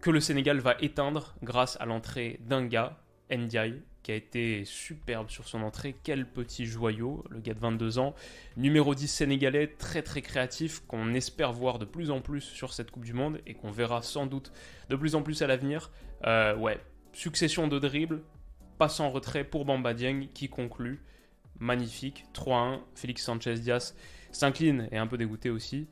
que 0.00 0.10
le 0.10 0.20
Sénégal 0.20 0.58
va 0.58 0.76
éteindre 0.80 1.34
grâce 1.42 1.76
à 1.80 1.86
l'entrée 1.86 2.40
d'un 2.46 2.64
gars, 2.64 2.98
Ndiaye, 3.30 3.82
qui 4.02 4.12
a 4.12 4.14
été 4.14 4.64
superbe 4.64 5.28
sur 5.28 5.46
son 5.46 5.62
entrée. 5.62 5.94
Quel 6.02 6.26
petit 6.26 6.66
joyau, 6.66 7.22
le 7.30 7.40
gars 7.40 7.54
de 7.54 7.60
22 7.60 7.98
ans. 7.98 8.14
Numéro 8.56 8.94
10 8.94 9.06
sénégalais, 9.08 9.68
très 9.68 10.02
très 10.02 10.22
créatif, 10.22 10.82
qu'on 10.88 11.12
espère 11.12 11.52
voir 11.52 11.78
de 11.78 11.84
plus 11.84 12.10
en 12.10 12.20
plus 12.20 12.40
sur 12.40 12.72
cette 12.72 12.90
Coupe 12.90 13.04
du 13.04 13.12
Monde 13.12 13.40
et 13.46 13.54
qu'on 13.54 13.70
verra 13.70 14.02
sans 14.02 14.26
doute 14.26 14.52
de 14.88 14.96
plus 14.96 15.14
en 15.14 15.22
plus 15.22 15.42
à 15.42 15.46
l'avenir. 15.46 15.90
Euh, 16.24 16.56
ouais, 16.56 16.80
succession 17.12 17.68
de 17.68 17.78
dribbles, 17.78 18.22
passe 18.80 18.98
en 18.98 19.10
retrait 19.10 19.44
pour 19.44 19.66
Bamba 19.66 19.92
Dieng 19.92 20.28
qui 20.32 20.48
conclut. 20.48 21.02
Magnifique. 21.58 22.24
3-1. 22.32 22.78
Félix 22.94 23.22
Sanchez 23.22 23.56
Diaz 23.56 23.94
s'incline 24.32 24.88
et 24.90 24.96
un 24.96 25.06
peu 25.06 25.18
dégoûté 25.18 25.50
aussi. 25.50 25.86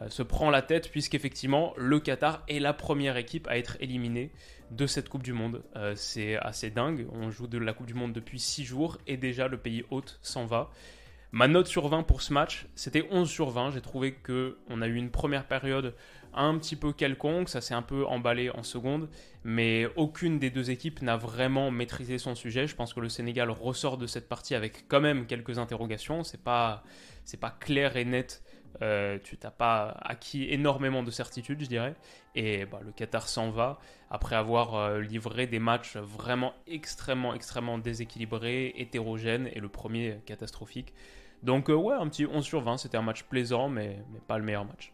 Euh, 0.00 0.08
se 0.08 0.22
prend 0.22 0.48
la 0.48 0.62
tête 0.62 0.88
puisqu'effectivement 0.92 1.74
le 1.76 1.98
Qatar 1.98 2.44
est 2.46 2.60
la 2.60 2.72
première 2.72 3.16
équipe 3.16 3.48
à 3.48 3.58
être 3.58 3.76
éliminée 3.80 4.30
de 4.70 4.86
cette 4.86 5.08
Coupe 5.08 5.24
du 5.24 5.32
Monde. 5.32 5.64
Euh, 5.74 5.94
c'est 5.96 6.36
assez 6.36 6.70
dingue. 6.70 7.08
On 7.10 7.32
joue 7.32 7.48
de 7.48 7.58
la 7.58 7.72
Coupe 7.72 7.86
du 7.86 7.94
Monde 7.94 8.12
depuis 8.12 8.38
6 8.38 8.62
jours 8.62 8.98
et 9.08 9.16
déjà 9.16 9.48
le 9.48 9.56
pays 9.58 9.82
hôte 9.90 10.20
s'en 10.22 10.46
va. 10.46 10.70
Ma 11.32 11.48
note 11.48 11.66
sur 11.66 11.88
20 11.88 12.04
pour 12.04 12.22
ce 12.22 12.32
match, 12.32 12.68
c'était 12.76 13.04
11 13.10 13.28
sur 13.28 13.50
20. 13.50 13.72
J'ai 13.72 13.80
trouvé 13.80 14.14
qu'on 14.14 14.80
a 14.80 14.86
eu 14.86 14.94
une 14.94 15.10
première 15.10 15.44
période 15.44 15.96
un 16.34 16.58
petit 16.58 16.76
peu 16.76 16.92
quelconque, 16.92 17.48
ça 17.48 17.60
s'est 17.60 17.74
un 17.74 17.82
peu 17.82 18.06
emballé 18.06 18.50
en 18.50 18.62
seconde, 18.62 19.08
mais 19.44 19.86
aucune 19.96 20.38
des 20.38 20.50
deux 20.50 20.70
équipes 20.70 21.02
n'a 21.02 21.16
vraiment 21.16 21.70
maîtrisé 21.70 22.18
son 22.18 22.34
sujet. 22.34 22.66
Je 22.66 22.74
pense 22.74 22.94
que 22.94 23.00
le 23.00 23.08
Sénégal 23.08 23.50
ressort 23.50 23.98
de 23.98 24.06
cette 24.06 24.28
partie 24.28 24.54
avec 24.54 24.86
quand 24.88 25.00
même 25.00 25.26
quelques 25.26 25.58
interrogations. 25.58 26.24
C'est 26.24 26.42
pas, 26.42 26.82
pas 27.40 27.50
clair 27.50 27.96
et 27.96 28.04
net. 28.04 28.42
Euh, 28.82 29.18
tu 29.24 29.36
t'as 29.36 29.50
pas 29.50 29.96
acquis 30.02 30.44
énormément 30.50 31.02
de 31.02 31.10
certitudes, 31.10 31.60
je 31.62 31.66
dirais. 31.66 31.94
Et 32.34 32.66
bah, 32.66 32.80
le 32.84 32.92
Qatar 32.92 33.28
s'en 33.28 33.50
va 33.50 33.78
après 34.10 34.36
avoir 34.36 34.74
euh, 34.74 35.00
livré 35.00 35.46
des 35.46 35.58
matchs 35.58 35.96
vraiment 35.96 36.54
extrêmement, 36.66 37.34
extrêmement 37.34 37.78
déséquilibrés, 37.78 38.74
hétérogènes, 38.76 39.48
et 39.52 39.60
le 39.60 39.68
premier 39.68 40.20
catastrophique. 40.26 40.92
Donc, 41.42 41.70
euh, 41.70 41.74
ouais, 41.74 41.94
un 41.94 42.08
petit 42.08 42.26
11 42.26 42.44
sur 42.44 42.60
20, 42.60 42.78
c'était 42.78 42.96
un 42.96 43.02
match 43.02 43.24
plaisant, 43.24 43.68
mais, 43.68 43.98
mais 44.12 44.20
pas 44.26 44.38
le 44.38 44.44
meilleur 44.44 44.64
match. 44.64 44.92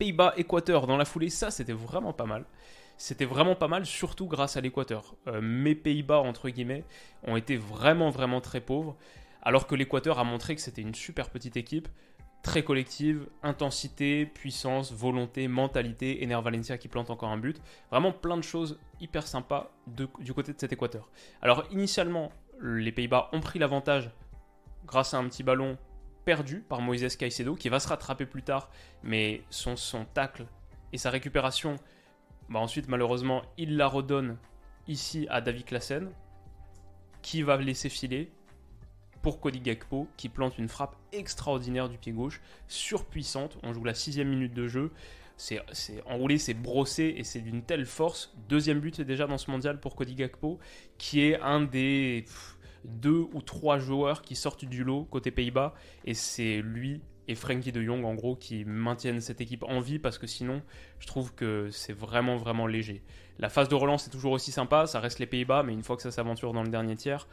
Pays-Bas-Équateur 0.00 0.86
dans 0.86 0.96
la 0.96 1.04
foulée, 1.04 1.28
ça 1.28 1.50
c'était 1.50 1.74
vraiment 1.74 2.14
pas 2.14 2.24
mal. 2.24 2.46
C'était 2.96 3.26
vraiment 3.26 3.54
pas 3.54 3.68
mal, 3.68 3.84
surtout 3.84 4.26
grâce 4.26 4.56
à 4.56 4.62
l'Équateur. 4.62 5.14
Euh, 5.26 5.42
mes 5.42 5.74
Pays-Bas, 5.74 6.20
entre 6.20 6.48
guillemets, 6.48 6.84
ont 7.26 7.36
été 7.36 7.58
vraiment, 7.58 8.08
vraiment 8.08 8.40
très 8.40 8.62
pauvres, 8.62 8.96
alors 9.42 9.66
que 9.66 9.74
l'Équateur 9.74 10.18
a 10.18 10.24
montré 10.24 10.54
que 10.54 10.62
c'était 10.62 10.80
une 10.80 10.94
super 10.94 11.28
petite 11.28 11.58
équipe, 11.58 11.86
très 12.42 12.62
collective, 12.62 13.26
intensité, 13.42 14.24
puissance, 14.24 14.90
volonté, 14.90 15.48
mentalité, 15.48 16.24
Ener 16.24 16.40
Valencia 16.42 16.78
qui 16.78 16.88
plante 16.88 17.10
encore 17.10 17.28
un 17.28 17.36
but. 17.36 17.60
Vraiment 17.90 18.12
plein 18.12 18.38
de 18.38 18.42
choses 18.42 18.78
hyper 19.02 19.26
sympas 19.26 19.70
du 19.86 20.32
côté 20.32 20.54
de 20.54 20.58
cet 20.58 20.72
Équateur. 20.72 21.10
Alors 21.42 21.64
initialement, 21.72 22.32
les 22.62 22.90
Pays-Bas 22.90 23.28
ont 23.34 23.40
pris 23.40 23.58
l'avantage 23.58 24.10
grâce 24.86 25.12
à 25.12 25.18
un 25.18 25.28
petit 25.28 25.42
ballon 25.42 25.76
perdu 26.24 26.60
par 26.60 26.80
Moïse 26.80 27.16
Caicedo, 27.16 27.54
qui 27.54 27.68
va 27.68 27.80
se 27.80 27.88
rattraper 27.88 28.26
plus 28.26 28.42
tard, 28.42 28.70
mais 29.02 29.42
son, 29.50 29.76
son 29.76 30.04
tacle 30.04 30.46
et 30.92 30.98
sa 30.98 31.10
récupération, 31.10 31.76
bah 32.48 32.58
ensuite 32.58 32.88
malheureusement, 32.88 33.42
il 33.58 33.76
la 33.76 33.86
redonne 33.86 34.36
ici 34.88 35.26
à 35.30 35.40
David 35.40 35.64
Klassen, 35.64 36.10
qui 37.22 37.42
va 37.42 37.56
laisser 37.56 37.88
filer 37.88 38.30
pour 39.22 39.40
Cody 39.40 39.60
Gakpo, 39.60 40.08
qui 40.16 40.28
plante 40.28 40.58
une 40.58 40.68
frappe 40.68 40.96
extraordinaire 41.12 41.88
du 41.88 41.98
pied 41.98 42.12
gauche, 42.12 42.40
surpuissante. 42.68 43.58
On 43.62 43.72
joue 43.72 43.84
la 43.84 43.94
sixième 43.94 44.28
minute 44.28 44.54
de 44.54 44.66
jeu. 44.66 44.92
C'est 45.36 45.62
enroulé, 46.04 46.36
c'est 46.36 46.54
brossé 46.54 47.14
et 47.16 47.24
c'est 47.24 47.40
d'une 47.40 47.62
telle 47.62 47.86
force. 47.86 48.34
Deuxième 48.48 48.80
but 48.80 49.00
déjà 49.00 49.26
dans 49.26 49.38
ce 49.38 49.50
mondial 49.50 49.80
pour 49.80 49.94
Cody 49.96 50.14
Gakpo, 50.14 50.58
qui 50.98 51.22
est 51.22 51.40
un 51.40 51.62
des 51.62 52.24
deux 52.84 53.26
ou 53.32 53.42
trois 53.42 53.78
joueurs 53.78 54.22
qui 54.22 54.34
sortent 54.34 54.64
du 54.64 54.84
lot 54.84 55.04
côté 55.04 55.30
Pays-Bas. 55.30 55.74
Et 56.04 56.14
c'est 56.14 56.62
lui 56.62 57.00
et 57.28 57.34
Frankie 57.36 57.70
de 57.70 57.80
Jong 57.80 58.04
en 58.04 58.14
gros 58.14 58.34
qui 58.34 58.64
maintiennent 58.64 59.20
cette 59.20 59.40
équipe 59.40 59.62
en 59.62 59.80
vie 59.80 60.00
parce 60.00 60.18
que 60.18 60.26
sinon 60.26 60.62
je 60.98 61.06
trouve 61.06 61.32
que 61.34 61.70
c'est 61.70 61.92
vraiment 61.92 62.36
vraiment 62.36 62.66
léger. 62.66 63.02
La 63.38 63.48
phase 63.48 63.68
de 63.68 63.74
relance 63.74 64.08
est 64.08 64.10
toujours 64.10 64.32
aussi 64.32 64.50
sympa, 64.50 64.86
ça 64.86 65.00
reste 65.00 65.20
les 65.20 65.26
Pays-Bas, 65.26 65.62
mais 65.62 65.72
une 65.72 65.82
fois 65.82 65.96
que 65.96 66.02
ça 66.02 66.10
s'aventure 66.10 66.52
dans 66.52 66.62
le 66.62 66.68
dernier 66.68 66.96
tiers, 66.96 67.28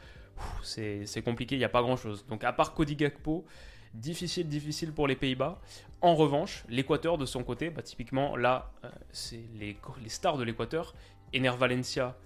c'est 0.62 1.22
compliqué, 1.24 1.56
il 1.56 1.58
n'y 1.58 1.64
a 1.64 1.68
pas 1.68 1.82
grand 1.82 1.96
chose. 1.96 2.24
Donc 2.28 2.44
à 2.44 2.52
part 2.52 2.74
Cody 2.74 2.94
Gakpo, 2.94 3.44
difficile, 3.92 4.48
difficile 4.48 4.92
pour 4.92 5.08
les 5.08 5.16
Pays-Bas. 5.16 5.60
En 6.00 6.14
revanche, 6.14 6.64
l'Équateur 6.68 7.18
de 7.18 7.26
son 7.26 7.42
côté, 7.42 7.70
bah, 7.70 7.82
typiquement 7.82 8.36
là, 8.36 8.70
euh, 8.84 8.88
c'est 9.10 9.42
les, 9.58 9.76
les, 10.02 10.08
stars 10.08 10.38
de 10.38 10.44
l'Équateur, 10.44 10.94
Ener 11.34 11.56
Valencia 11.58 12.16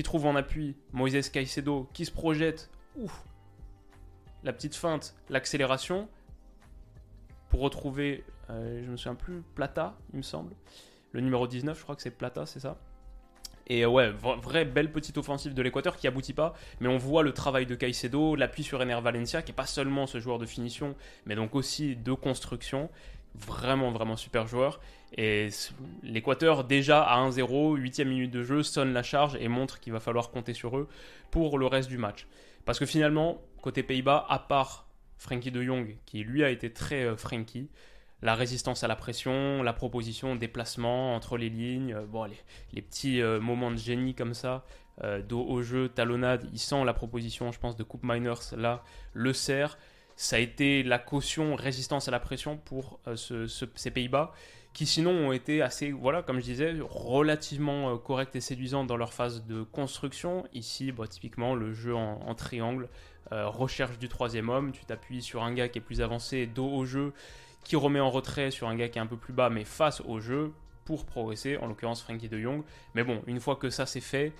qui 0.00 0.04
trouve 0.04 0.24
en 0.24 0.34
appui 0.34 0.76
Moises 0.94 1.28
Caicedo 1.28 1.86
qui 1.92 2.06
se 2.06 2.10
projette, 2.10 2.70
ouf, 2.96 3.22
la 4.42 4.54
petite 4.54 4.74
feinte, 4.74 5.14
l'accélération, 5.28 6.08
pour 7.50 7.60
retrouver, 7.60 8.24
euh, 8.48 8.82
je 8.82 8.90
me 8.90 8.96
souviens 8.96 9.14
plus, 9.14 9.42
Plata, 9.54 9.98
il 10.14 10.16
me 10.16 10.22
semble. 10.22 10.54
Le 11.12 11.20
numéro 11.20 11.46
19, 11.46 11.76
je 11.76 11.82
crois 11.82 11.96
que 11.96 12.00
c'est 12.00 12.12
Plata, 12.12 12.46
c'est 12.46 12.60
ça 12.60 12.78
et 13.66 13.84
euh, 13.84 13.88
ouais, 13.88 14.10
vraie 14.10 14.64
belle 14.64 14.90
petite 14.90 15.18
offensive 15.18 15.52
de 15.52 15.60
l'Équateur 15.60 15.98
qui 15.98 16.08
aboutit 16.08 16.32
pas, 16.32 16.54
mais 16.80 16.88
on 16.88 16.96
voit 16.96 17.22
le 17.22 17.34
travail 17.34 17.66
de 17.66 17.74
Caicedo, 17.74 18.36
l'appui 18.36 18.62
sur 18.62 18.80
Ener 18.80 19.00
Valencia, 19.02 19.42
qui 19.42 19.52
est 19.52 19.54
pas 19.54 19.66
seulement 19.66 20.06
ce 20.06 20.18
joueur 20.18 20.38
de 20.38 20.46
finition, 20.46 20.96
mais 21.26 21.34
donc 21.34 21.54
aussi 21.54 21.94
de 21.94 22.14
construction. 22.14 22.88
Vraiment, 23.34 23.92
vraiment 23.92 24.16
super 24.16 24.48
joueur. 24.48 24.80
Et 25.16 25.48
l'Équateur, 26.02 26.64
déjà 26.64 27.02
à 27.02 27.18
1-0, 27.28 27.76
8 27.76 28.00
minute 28.00 28.30
de 28.30 28.42
jeu, 28.42 28.62
sonne 28.62 28.92
la 28.92 29.02
charge 29.02 29.36
et 29.40 29.48
montre 29.48 29.80
qu'il 29.80 29.92
va 29.92 30.00
falloir 30.00 30.30
compter 30.30 30.54
sur 30.54 30.78
eux 30.78 30.88
pour 31.30 31.58
le 31.58 31.66
reste 31.66 31.88
du 31.88 31.98
match. 31.98 32.26
Parce 32.64 32.78
que 32.78 32.86
finalement, 32.86 33.40
côté 33.60 33.82
Pays-Bas, 33.82 34.26
à 34.28 34.38
part 34.38 34.86
Frankie 35.18 35.50
de 35.50 35.62
Jong, 35.62 35.96
qui 36.06 36.22
lui 36.22 36.44
a 36.44 36.50
été 36.50 36.72
très 36.72 37.04
euh, 37.04 37.16
Frankie, 37.16 37.68
la 38.22 38.34
résistance 38.34 38.84
à 38.84 38.88
la 38.88 38.96
pression, 38.96 39.62
la 39.62 39.72
proposition, 39.72 40.36
déplacement 40.36 41.14
entre 41.14 41.36
les 41.36 41.48
lignes, 41.48 41.94
euh, 41.94 42.06
bon, 42.06 42.28
les, 42.72 42.82
petits 42.82 43.20
euh, 43.20 43.40
moments 43.40 43.70
de 43.70 43.76
génie 43.76 44.14
comme 44.14 44.34
ça, 44.34 44.64
euh, 45.02 45.22
dos 45.22 45.44
au 45.46 45.62
jeu, 45.62 45.88
talonnade, 45.88 46.48
il 46.52 46.58
sent 46.58 46.84
la 46.84 46.92
proposition, 46.92 47.52
je 47.52 47.58
pense, 47.58 47.76
de 47.76 47.82
Coupe 47.82 48.02
Miners, 48.04 48.54
là, 48.56 48.82
le 49.14 49.32
sert. 49.32 49.78
Ça 50.16 50.36
a 50.36 50.38
été 50.38 50.82
la 50.82 50.98
caution 50.98 51.56
résistance 51.56 52.08
à 52.08 52.10
la 52.10 52.20
pression 52.20 52.58
pour 52.58 53.00
ces 53.14 53.90
Pays-Bas, 53.90 54.34
qui 54.72 54.86
sinon 54.86 55.10
ont 55.10 55.32
été 55.32 55.62
assez, 55.62 55.90
voilà, 55.90 56.22
comme 56.22 56.38
je 56.38 56.44
disais, 56.44 56.76
relativement 56.80 57.98
corrects 57.98 58.34
et 58.34 58.40
séduisants 58.40 58.84
dans 58.84 58.96
leur 58.96 59.12
phase 59.12 59.44
de 59.46 59.62
construction. 59.62 60.44
Ici, 60.52 60.92
bah, 60.92 61.06
typiquement, 61.08 61.54
le 61.54 61.72
jeu 61.72 61.94
en, 61.94 62.34
triangle, 62.34 62.88
recherche 63.30 63.98
du 63.98 64.08
troisième 64.08 64.48
homme, 64.48 64.72
tu 64.72 64.84
t'appuies 64.84 65.22
sur 65.22 65.42
un 65.42 65.52
gars 65.52 65.68
qui 65.68 65.78
est 65.78 65.82
plus 65.82 66.00
avancé, 66.00 66.46
dos 66.46 66.68
au 66.68 66.84
jeu, 66.84 67.12
qui 67.64 67.76
remet 67.76 68.00
en 68.00 68.10
retrait 68.10 68.50
sur 68.50 68.68
un 68.68 68.76
gars 68.76 68.88
qui 68.88 68.98
est 68.98 69.02
un 69.02 69.06
peu 69.06 69.16
plus 69.16 69.32
bas, 69.32 69.50
mais 69.50 69.64
face 69.64 70.00
au 70.02 70.20
jeu, 70.20 70.52
pour 70.84 71.04
progresser, 71.04 71.56
en 71.58 71.66
l'occurrence 71.66 72.02
Frankie 72.02 72.28
de 72.28 72.38
Jong. 72.38 72.62
Mais 72.94 73.04
bon, 73.04 73.22
une 73.26 73.40
fois 73.40 73.56
que 73.56 73.70
ça 73.70 73.86
c'est 73.86 74.00
fait, 74.00 74.32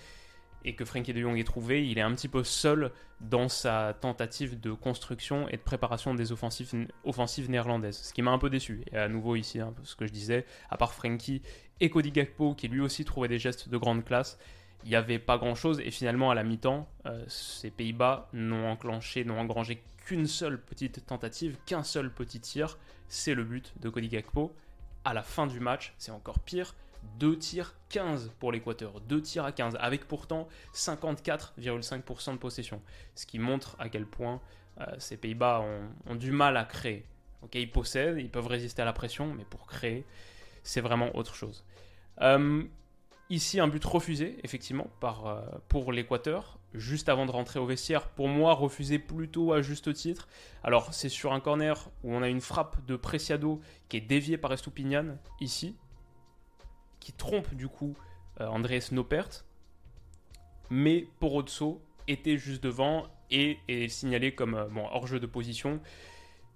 et 0.64 0.74
que 0.74 0.84
Frankie 0.84 1.12
de 1.12 1.20
Jong 1.20 1.38
est 1.38 1.44
trouvé, 1.44 1.86
il 1.86 1.98
est 1.98 2.02
un 2.02 2.14
petit 2.14 2.28
peu 2.28 2.44
seul 2.44 2.92
dans 3.20 3.48
sa 3.48 3.94
tentative 4.00 4.60
de 4.60 4.72
construction 4.72 5.48
et 5.48 5.56
de 5.56 5.62
préparation 5.62 6.14
des 6.14 6.32
offensives, 6.32 7.50
néerlandaises. 7.50 7.98
Ce 7.98 8.12
qui 8.12 8.22
m'a 8.22 8.30
un 8.30 8.38
peu 8.38 8.50
déçu. 8.50 8.84
Et 8.92 8.96
à 8.96 9.08
nouveau 9.08 9.36
ici, 9.36 9.60
hein, 9.60 9.74
ce 9.82 9.96
que 9.96 10.06
je 10.06 10.12
disais, 10.12 10.46
à 10.68 10.76
part 10.76 10.92
Frankie 10.92 11.42
et 11.80 11.90
Cody 11.90 12.12
Gakpo, 12.12 12.54
qui 12.54 12.68
lui 12.68 12.80
aussi 12.80 13.04
trouvait 13.04 13.28
des 13.28 13.38
gestes 13.38 13.68
de 13.68 13.76
grande 13.76 14.04
classe, 14.04 14.38
il 14.84 14.90
n'y 14.90 14.96
avait 14.96 15.18
pas 15.18 15.38
grand-chose. 15.38 15.80
Et 15.80 15.90
finalement, 15.90 16.30
à 16.30 16.34
la 16.34 16.42
mi-temps, 16.42 16.88
euh, 17.06 17.24
ces 17.28 17.70
Pays-Bas 17.70 18.28
n'ont 18.32 18.68
enclenché, 18.68 19.24
n'ont 19.24 19.38
engrangé 19.38 19.82
qu'une 20.06 20.26
seule 20.26 20.60
petite 20.60 21.06
tentative, 21.06 21.56
qu'un 21.66 21.82
seul 21.82 22.12
petit 22.12 22.40
tir 22.40 22.78
c'est 23.10 23.34
le 23.34 23.44
but 23.44 23.74
de 23.80 23.88
Cody 23.88 24.08
Gakpo. 24.08 24.54
À 25.04 25.12
la 25.14 25.22
fin 25.22 25.46
du 25.46 25.60
match, 25.60 25.94
c'est 25.98 26.12
encore 26.12 26.38
pire. 26.38 26.74
2 27.18 27.38
tirs 27.38 27.74
15 27.88 28.32
pour 28.38 28.52
l'Équateur, 28.52 29.00
2 29.00 29.20
tirs 29.22 29.44
à 29.44 29.52
15, 29.52 29.76
avec 29.80 30.06
pourtant 30.06 30.48
54,5% 30.74 32.32
de 32.32 32.36
possession. 32.38 32.80
Ce 33.14 33.26
qui 33.26 33.38
montre 33.38 33.76
à 33.78 33.88
quel 33.88 34.06
point 34.06 34.40
euh, 34.80 34.86
ces 34.98 35.16
Pays-Bas 35.16 35.64
ont, 36.06 36.14
du 36.14 36.32
mal 36.32 36.56
à 36.56 36.64
créer. 36.64 37.04
Ok, 37.42 37.54
ils 37.54 37.70
possèdent, 37.70 38.18
ils 38.18 38.30
peuvent 38.30 38.46
résister 38.46 38.82
à 38.82 38.84
la 38.84 38.92
pression, 38.92 39.32
mais 39.34 39.44
pour 39.44 39.66
créer, 39.66 40.04
c'est 40.62 40.80
vraiment 40.80 41.14
autre 41.16 41.34
chose. 41.34 41.64
Euh, 42.20 42.64
Ici, 43.30 43.60
un 43.60 43.68
but 43.68 43.84
refusé, 43.84 44.38
effectivement, 44.42 44.88
par, 44.98 45.28
euh, 45.28 45.40
pour 45.68 45.92
l'Équateur, 45.92 46.58
juste 46.74 47.08
avant 47.08 47.26
de 47.26 47.30
rentrer 47.30 47.60
au 47.60 47.64
vestiaire. 47.64 48.08
Pour 48.08 48.26
moi, 48.26 48.54
refusé 48.54 48.98
plutôt 48.98 49.52
à 49.52 49.62
juste 49.62 49.94
titre. 49.94 50.26
Alors, 50.64 50.92
c'est 50.92 51.08
sur 51.08 51.32
un 51.32 51.38
corner 51.38 51.88
où 52.02 52.12
on 52.12 52.22
a 52.22 52.28
une 52.28 52.40
frappe 52.40 52.84
de 52.86 52.96
Preciado 52.96 53.60
qui 53.88 53.98
est 53.98 54.00
déviée 54.00 54.36
par 54.36 54.52
Estupinian, 54.52 55.16
ici, 55.40 55.76
qui 57.00 57.12
trompe 57.12 57.54
du 57.54 57.68
coup 57.68 57.96
euh, 58.40 58.46
Andrés 58.46 58.80
Nopert. 58.92 59.44
Mais 60.70 61.08
Porozzo 61.18 61.82
était 62.06 62.36
juste 62.36 62.62
devant 62.62 63.08
et 63.30 63.58
est 63.68 63.88
signalé 63.88 64.34
comme 64.34 64.54
euh, 64.54 64.66
bon, 64.66 64.86
hors-jeu 64.92 65.18
de 65.18 65.26
position. 65.26 65.80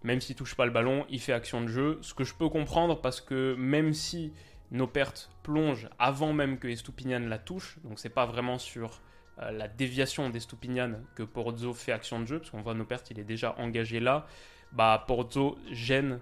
Même 0.03 0.21
s'il 0.21 0.37
touche 0.37 0.55
pas 0.55 0.67
le 0.67 0.71
ballon, 0.71 1.07
il 1.09 1.21
fait 1.21 1.33
action 1.33 1.63
de 1.63 1.69
jeu. 1.69 1.99
Ce 2.03 2.15
que 2.15 2.25
je 2.25 2.35
peux 2.35 2.49
comprendre 2.49 3.01
parce 3.01 3.21
que 3.21 3.55
même 3.59 3.95
si 3.95 4.33
nos 4.71 4.91
plongent 5.43 5.89
avant 5.99 6.33
même 6.33 6.59
que 6.59 6.69
Estupinian 6.69 7.21
la 7.21 7.39
touche. 7.39 7.79
Donc 7.85 7.99
c'est 7.99 8.09
pas 8.09 8.27
vraiment 8.27 8.59
sur 8.59 9.01
euh, 9.41 9.51
la 9.51 9.69
déviation 9.69 10.31
d'Estupinian 10.31 10.95
que 11.15 11.23
Porzo 11.23 11.73
fait 11.73 11.93
action 11.93 12.21
de 12.21 12.27
jeu, 12.27 12.39
parce 12.39 12.51
qu'on 12.51 12.63
voit 12.63 12.75
nos 12.75 12.85
pertes, 12.85 13.11
il 13.11 13.19
est 13.19 13.25
déjà 13.25 13.55
engagé 13.59 14.01
là. 14.01 14.27
Bah 14.73 15.05
Porzo 15.07 15.59
gêne 15.71 16.21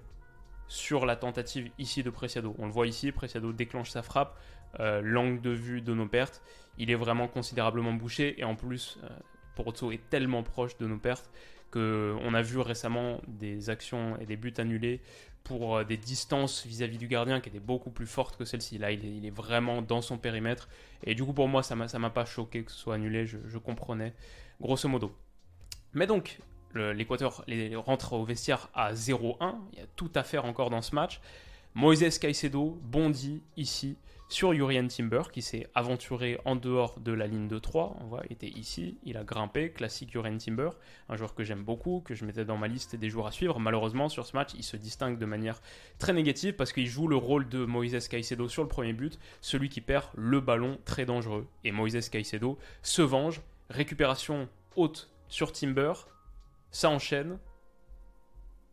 sur 0.73 1.05
la 1.05 1.17
tentative 1.17 1.71
ici 1.79 2.03
de 2.03 2.09
Preciado. 2.09 2.57
On 2.59 2.65
le 2.65 2.73
voit 2.73 2.87
ici, 2.87 3.13
Preciado 3.13 3.53
déclenche 3.53 3.91
sa 3.91 4.03
frappe, 4.03 4.39
euh, 4.81 5.03
l'angle 5.05 5.43
de 5.43 5.51
vue 5.51 5.83
de 5.83 5.93
nos 5.93 6.07
pertes, 6.07 6.41
il 6.79 6.91
est 6.91 6.95
vraiment 6.95 7.29
considérablement 7.29 7.93
bouché 7.93 8.41
et 8.41 8.45
en 8.45 8.55
plus 8.55 8.99
euh, 9.05 9.09
Porzo 9.55 9.93
est 9.93 10.09
tellement 10.09 10.43
proche 10.43 10.79
de 10.79 10.87
nos 10.87 10.97
pertes 10.97 11.31
qu'on 11.71 12.35
a 12.35 12.43
vu 12.43 12.59
récemment 12.59 13.21
des 13.29 13.69
actions 13.69 14.17
et 14.19 14.25
des 14.25 14.37
buts 14.37 14.55
annulés 14.57 15.03
pour 15.45 15.77
euh, 15.77 15.85
des 15.85 15.99
distances 15.99 16.65
vis-à-vis 16.67 16.97
du 16.97 17.07
gardien 17.07 17.41
qui 17.41 17.51
étaient 17.51 17.61
beaucoup 17.61 17.91
plus 17.91 18.07
fortes 18.07 18.39
que 18.39 18.47
celle-ci. 18.47 18.79
Là, 18.79 18.93
il 18.93 19.27
est, 19.27 19.31
vraiment 19.31 19.83
dans 19.83 20.01
son 20.01 20.17
périmètre. 20.17 20.71
Et 21.05 21.15
du 21.15 21.23
coup, 21.23 21.35
pour 21.35 21.49
moi, 21.49 21.63
ça 21.63 21.75
ne 21.75 21.99
m'a 21.99 22.11
pas 22.11 22.25
choqué 22.25 22.65
que 22.65 22.73
ce 22.73 22.79
soit 22.79 22.95
annulé. 22.95 23.27
Je, 23.27 23.59
comprenais, 23.59 24.15
grosso 24.61 24.89
modo. 24.89 25.15
Mais 25.93 26.07
donc, 26.07 26.39
l'Équateur 26.75 27.45
rentre 27.77 28.15
au 28.15 28.25
vestiaire 28.25 28.69
à 28.75 28.93
0-1. 28.93 29.57
Il 29.73 29.79
y 29.79 29.83
a 29.83 29.87
tout 29.97 30.11
à 30.15 30.23
faire 30.23 30.45
encore 30.45 30.71
dans 30.71 30.83
ce 30.83 30.95
match. 30.95 31.21
Moises 31.75 32.19
Caicedo 32.19 32.79
bondit 32.83 33.43
ici 33.57 33.97
sur 34.29 34.53
Urian 34.53 34.89
Timber 34.89 35.23
qui 35.31 35.43
s'est 35.43 35.69
aventuré 35.75 36.39
en 36.47 36.57
dehors 36.57 36.99
de 37.01 37.13
la 37.13 37.27
ligne 37.27 37.49
de 37.49 37.59
3. 37.59 37.97
On 38.01 38.05
voit, 38.07 38.23
il 38.29 38.33
était 38.33 38.49
ici, 38.49 38.99
il 39.05 39.17
a 39.17 39.25
grimpé, 39.25 39.71
classique 39.71 40.15
Urian 40.15 40.39
Timber, 40.39 40.71
un 41.09 41.17
joueur 41.17 41.35
que 41.35 41.45
j'aime 41.45 41.63
beaucoup, 41.63 42.03
que 42.05 42.15
je 42.15 42.25
mettais 42.25 42.47
dans 42.47 42.57
ma 42.57 42.69
liste 42.69 42.97
des 42.97 43.11
joueurs 43.11 43.27
à 43.27 43.33
suivre. 43.33 43.59
Malheureusement, 43.59 44.09
sur 44.09 44.27
ce 44.27 44.35
match, 44.35 44.51
il 44.55 44.65
se 44.65 44.77
distingue 44.77 45.19
de 45.19 45.27
manière 45.27 45.61
très 45.99 46.15
négative 46.15 46.55
parce 46.55 46.73
qu'il 46.73 46.87
joue 46.87 47.09
le 47.09 47.17
rôle 47.17 47.49
de 47.49 47.65
Moises 47.67 48.09
Caicedo 48.09 48.49
sur 48.49 48.63
le 48.63 48.69
premier 48.69 48.95
but, 48.95 49.19
celui 49.43 49.69
qui 49.69 49.83
perd 49.83 50.07
le 50.15 50.41
ballon 50.41 50.79
très 50.87 51.05
dangereux. 51.05 51.47
Et 51.65 51.73
Moises 51.73 52.09
Caicedo 52.09 52.59
se 52.83 53.03
venge, 53.03 53.43
récupération 53.69 54.49
haute 54.77 55.11
sur 55.29 55.53
Timber, 55.53 55.93
ça 56.73 56.91
enchaîne, 56.91 57.39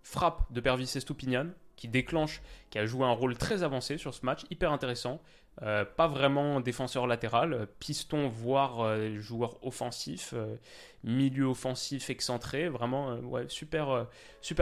frappe 0.01 0.51
de 0.51 0.59
Pervis 0.59 0.91
Estupinian, 0.95 1.47
qui 1.75 1.87
déclenche, 1.87 2.41
qui 2.71 2.79
a 2.79 2.85
joué 2.85 3.05
un 3.05 3.11
rôle 3.11 3.37
très 3.37 3.63
avancé 3.63 3.97
sur 3.97 4.13
ce 4.13 4.25
match, 4.25 4.41
hyper 4.49 4.71
intéressant. 4.71 5.21
Euh, 5.61 5.83
pas 5.83 6.07
vraiment 6.07 6.61
défenseur 6.61 7.05
latéral, 7.05 7.67
piston 7.79 8.29
voire 8.29 8.81
euh, 8.81 9.17
joueur 9.19 9.57
offensif, 9.61 10.33
euh, 10.33 10.55
milieu 11.03 11.45
offensif 11.45 12.09
excentré, 12.09 12.69
vraiment 12.69 13.15
ouais, 13.17 13.45
super, 13.49 14.07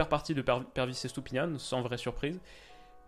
partie 0.08 0.34
de 0.34 0.42
per 0.42 0.60
Pervis 0.74 1.00
Estupinian, 1.04 1.56
sans 1.58 1.82
vraie 1.82 1.98
surprise. 1.98 2.40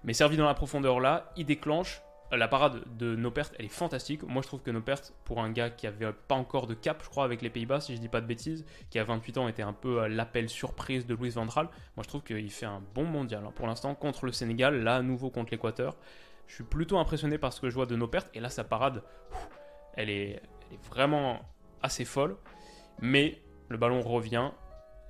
Mais 0.05 0.13
servi 0.13 0.37
dans 0.37 0.47
la 0.47 0.55
profondeur 0.55 1.01
là, 1.01 1.33
il 1.37 1.47
déclenche. 1.47 2.03
La 2.33 2.47
parade 2.47 2.85
de 2.97 3.17
Nopert, 3.17 3.51
elle 3.59 3.65
est 3.65 3.69
fantastique. 3.69 4.23
Moi, 4.23 4.41
je 4.43 4.47
trouve 4.47 4.63
que 4.63 4.71
Nopert, 4.71 5.01
pour 5.25 5.41
un 5.41 5.51
gars 5.51 5.69
qui 5.69 5.89
avait 5.89 6.13
pas 6.29 6.37
encore 6.37 6.69
de 6.69 6.75
cap, 6.75 7.03
je 7.03 7.09
crois, 7.09 7.25
avec 7.25 7.43
les 7.43 7.51
Pays-Bas, 7.51 7.81
si 7.81 7.97
je 7.97 8.01
dis 8.01 8.09
pas 8.09 8.21
de 8.21 8.27
bêtises, 8.27 8.65
qui 8.89 9.01
a 9.01 9.05
28 9.05 9.39
ans, 9.39 9.49
était 9.49 9.63
un 9.63 9.73
peu 9.73 10.07
l'appel 10.07 10.49
surprise 10.49 11.07
de 11.07 11.15
Louis 11.15 11.31
Vandral. 11.31 11.67
Moi, 11.97 12.05
je 12.05 12.09
trouve 12.09 12.23
qu'il 12.23 12.51
fait 12.51 12.67
un 12.67 12.83
bon 12.95 13.05
mondial. 13.05 13.43
Hein. 13.45 13.53
Pour 13.57 13.67
l'instant, 13.67 13.97
contre 13.97 14.27
le 14.27 14.33
Sénégal, 14.33 14.83
là, 14.85 14.97
à 14.97 15.03
nouveau 15.03 15.31
contre 15.31 15.51
l'Équateur. 15.51 15.97
Je 16.47 16.55
suis 16.55 16.65
plutôt 16.65 16.99
impressionné 16.99 17.37
par 17.37 17.53
ce 17.53 17.61
que 17.61 17.69
je 17.69 17.75
vois 17.75 17.87
de 17.87 17.97
nos. 17.97 18.11
Et 18.35 18.41
là, 18.41 18.49
sa 18.49 18.63
parade, 18.63 19.03
elle 19.95 20.11
est, 20.11 20.41
vraiment 20.89 21.41
assez 21.83 22.05
folle. 22.05 22.37
Mais 23.01 23.41
le 23.69 23.77
ballon 23.77 24.03
revient 24.03 24.51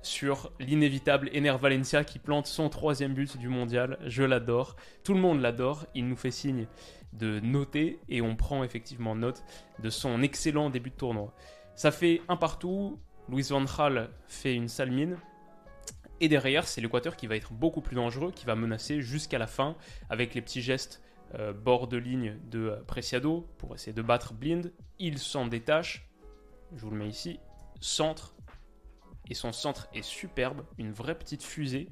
sur 0.01 0.51
l'inévitable 0.59 1.29
Ener 1.35 1.55
Valencia 1.59 2.03
qui 2.03 2.17
plante 2.17 2.47
son 2.47 2.69
troisième 2.69 3.13
but 3.13 3.37
du 3.37 3.47
mondial. 3.47 3.99
Je 4.05 4.23
l'adore. 4.23 4.75
Tout 5.03 5.13
le 5.13 5.19
monde 5.19 5.39
l'adore. 5.41 5.85
Il 5.93 6.07
nous 6.07 6.15
fait 6.15 6.31
signe 6.31 6.67
de 7.13 7.39
noter 7.39 7.99
et 8.09 8.21
on 8.21 8.35
prend 8.35 8.63
effectivement 8.63 9.15
note 9.15 9.43
de 9.79 9.89
son 9.89 10.21
excellent 10.21 10.69
début 10.69 10.89
de 10.89 10.95
tournoi. 10.95 11.33
Ça 11.75 11.91
fait 11.91 12.21
un 12.27 12.37
partout. 12.37 12.99
Luis 13.29 13.43
Van 13.49 13.63
Gaal 13.63 14.09
fait 14.27 14.53
une 14.55 14.67
sale 14.67 14.91
mine. 14.91 15.17
Et 16.19 16.29
derrière, 16.29 16.67
c'est 16.67 16.81
l'Équateur 16.81 17.15
qui 17.15 17.27
va 17.27 17.35
être 17.35 17.51
beaucoup 17.53 17.81
plus 17.81 17.95
dangereux, 17.95 18.31
qui 18.31 18.45
va 18.45 18.55
menacer 18.55 19.01
jusqu'à 19.01 19.39
la 19.39 19.47
fin 19.47 19.75
avec 20.09 20.35
les 20.35 20.41
petits 20.41 20.61
gestes 20.61 21.01
euh, 21.39 21.53
bord 21.53 21.87
de 21.87 21.97
ligne 21.97 22.37
de 22.49 22.69
euh, 22.69 22.83
Preciado 22.83 23.47
pour 23.57 23.73
essayer 23.73 23.93
de 23.93 24.01
battre 24.01 24.33
Blind. 24.33 24.73
Il 24.99 25.17
s'en 25.17 25.47
détache. 25.47 26.09
Je 26.75 26.81
vous 26.81 26.91
le 26.91 26.97
mets 26.97 27.07
ici. 27.07 27.39
Centre. 27.79 28.35
Et 29.29 29.33
son 29.33 29.53
centre 29.53 29.87
est 29.93 30.03
superbe. 30.03 30.63
Une 30.77 30.91
vraie 30.91 31.17
petite 31.17 31.43
fusée 31.43 31.89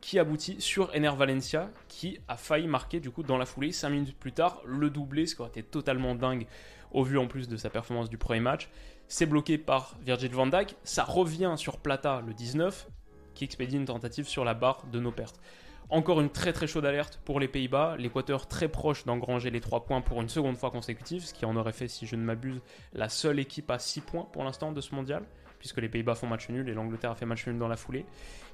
qui 0.00 0.18
aboutit 0.18 0.60
sur 0.60 0.94
Ener 0.94 1.14
Valencia 1.16 1.70
qui 1.88 2.18
a 2.28 2.36
failli 2.36 2.66
marquer 2.66 3.00
du 3.00 3.10
coup 3.10 3.22
dans 3.22 3.38
la 3.38 3.46
foulée. 3.46 3.72
5 3.72 3.90
minutes 3.90 4.18
plus 4.18 4.32
tard 4.32 4.60
le 4.64 4.90
doublé 4.90 5.26
ce 5.26 5.34
qui 5.34 5.40
aurait 5.40 5.50
été 5.50 5.62
totalement 5.62 6.14
dingue 6.14 6.46
au 6.92 7.02
vu 7.02 7.18
en 7.18 7.26
plus 7.26 7.48
de 7.48 7.56
sa 7.56 7.70
performance 7.70 8.08
du 8.08 8.18
premier 8.18 8.40
match 8.40 8.68
c'est 9.08 9.26
bloqué 9.26 9.58
par 9.58 9.96
Virgil 10.02 10.32
van 10.32 10.46
Dijk. 10.46 10.76
Ça 10.82 11.04
revient 11.04 11.54
sur 11.56 11.78
Plata 11.78 12.22
le 12.26 12.34
19 12.34 12.88
qui 13.34 13.44
expédie 13.44 13.76
une 13.76 13.84
tentative 13.84 14.26
sur 14.26 14.44
la 14.44 14.54
barre 14.54 14.84
de 14.90 14.98
nos 14.98 15.12
pertes. 15.12 15.40
Encore 15.88 16.20
une 16.20 16.30
très 16.30 16.52
très 16.52 16.66
chaude 16.66 16.84
alerte 16.84 17.20
pour 17.24 17.38
les 17.38 17.46
Pays-Bas. 17.46 17.96
L'Équateur 17.98 18.48
très 18.48 18.68
proche 18.68 19.04
d'engranger 19.04 19.50
les 19.50 19.60
3 19.60 19.84
points 19.84 20.00
pour 20.00 20.20
une 20.20 20.28
seconde 20.28 20.56
fois 20.56 20.70
consécutive, 20.70 21.24
ce 21.24 21.32
qui 21.32 21.44
en 21.44 21.54
aurait 21.54 21.72
fait, 21.72 21.86
si 21.86 22.06
je 22.06 22.16
ne 22.16 22.22
m'abuse, 22.22 22.60
la 22.92 23.08
seule 23.08 23.38
équipe 23.38 23.70
à 23.70 23.78
6 23.78 24.00
points 24.00 24.28
pour 24.32 24.42
l'instant 24.42 24.72
de 24.72 24.80
ce 24.80 24.94
mondial, 24.94 25.22
puisque 25.58 25.78
les 25.78 25.88
Pays-Bas 25.88 26.14
font 26.14 26.26
match 26.26 26.48
nul 26.48 26.68
et 26.68 26.74
l'Angleterre 26.74 27.10
a 27.10 27.14
fait 27.14 27.26
match 27.26 27.46
nul 27.46 27.58
dans 27.58 27.68
la 27.68 27.76
foulée. 27.76 28.04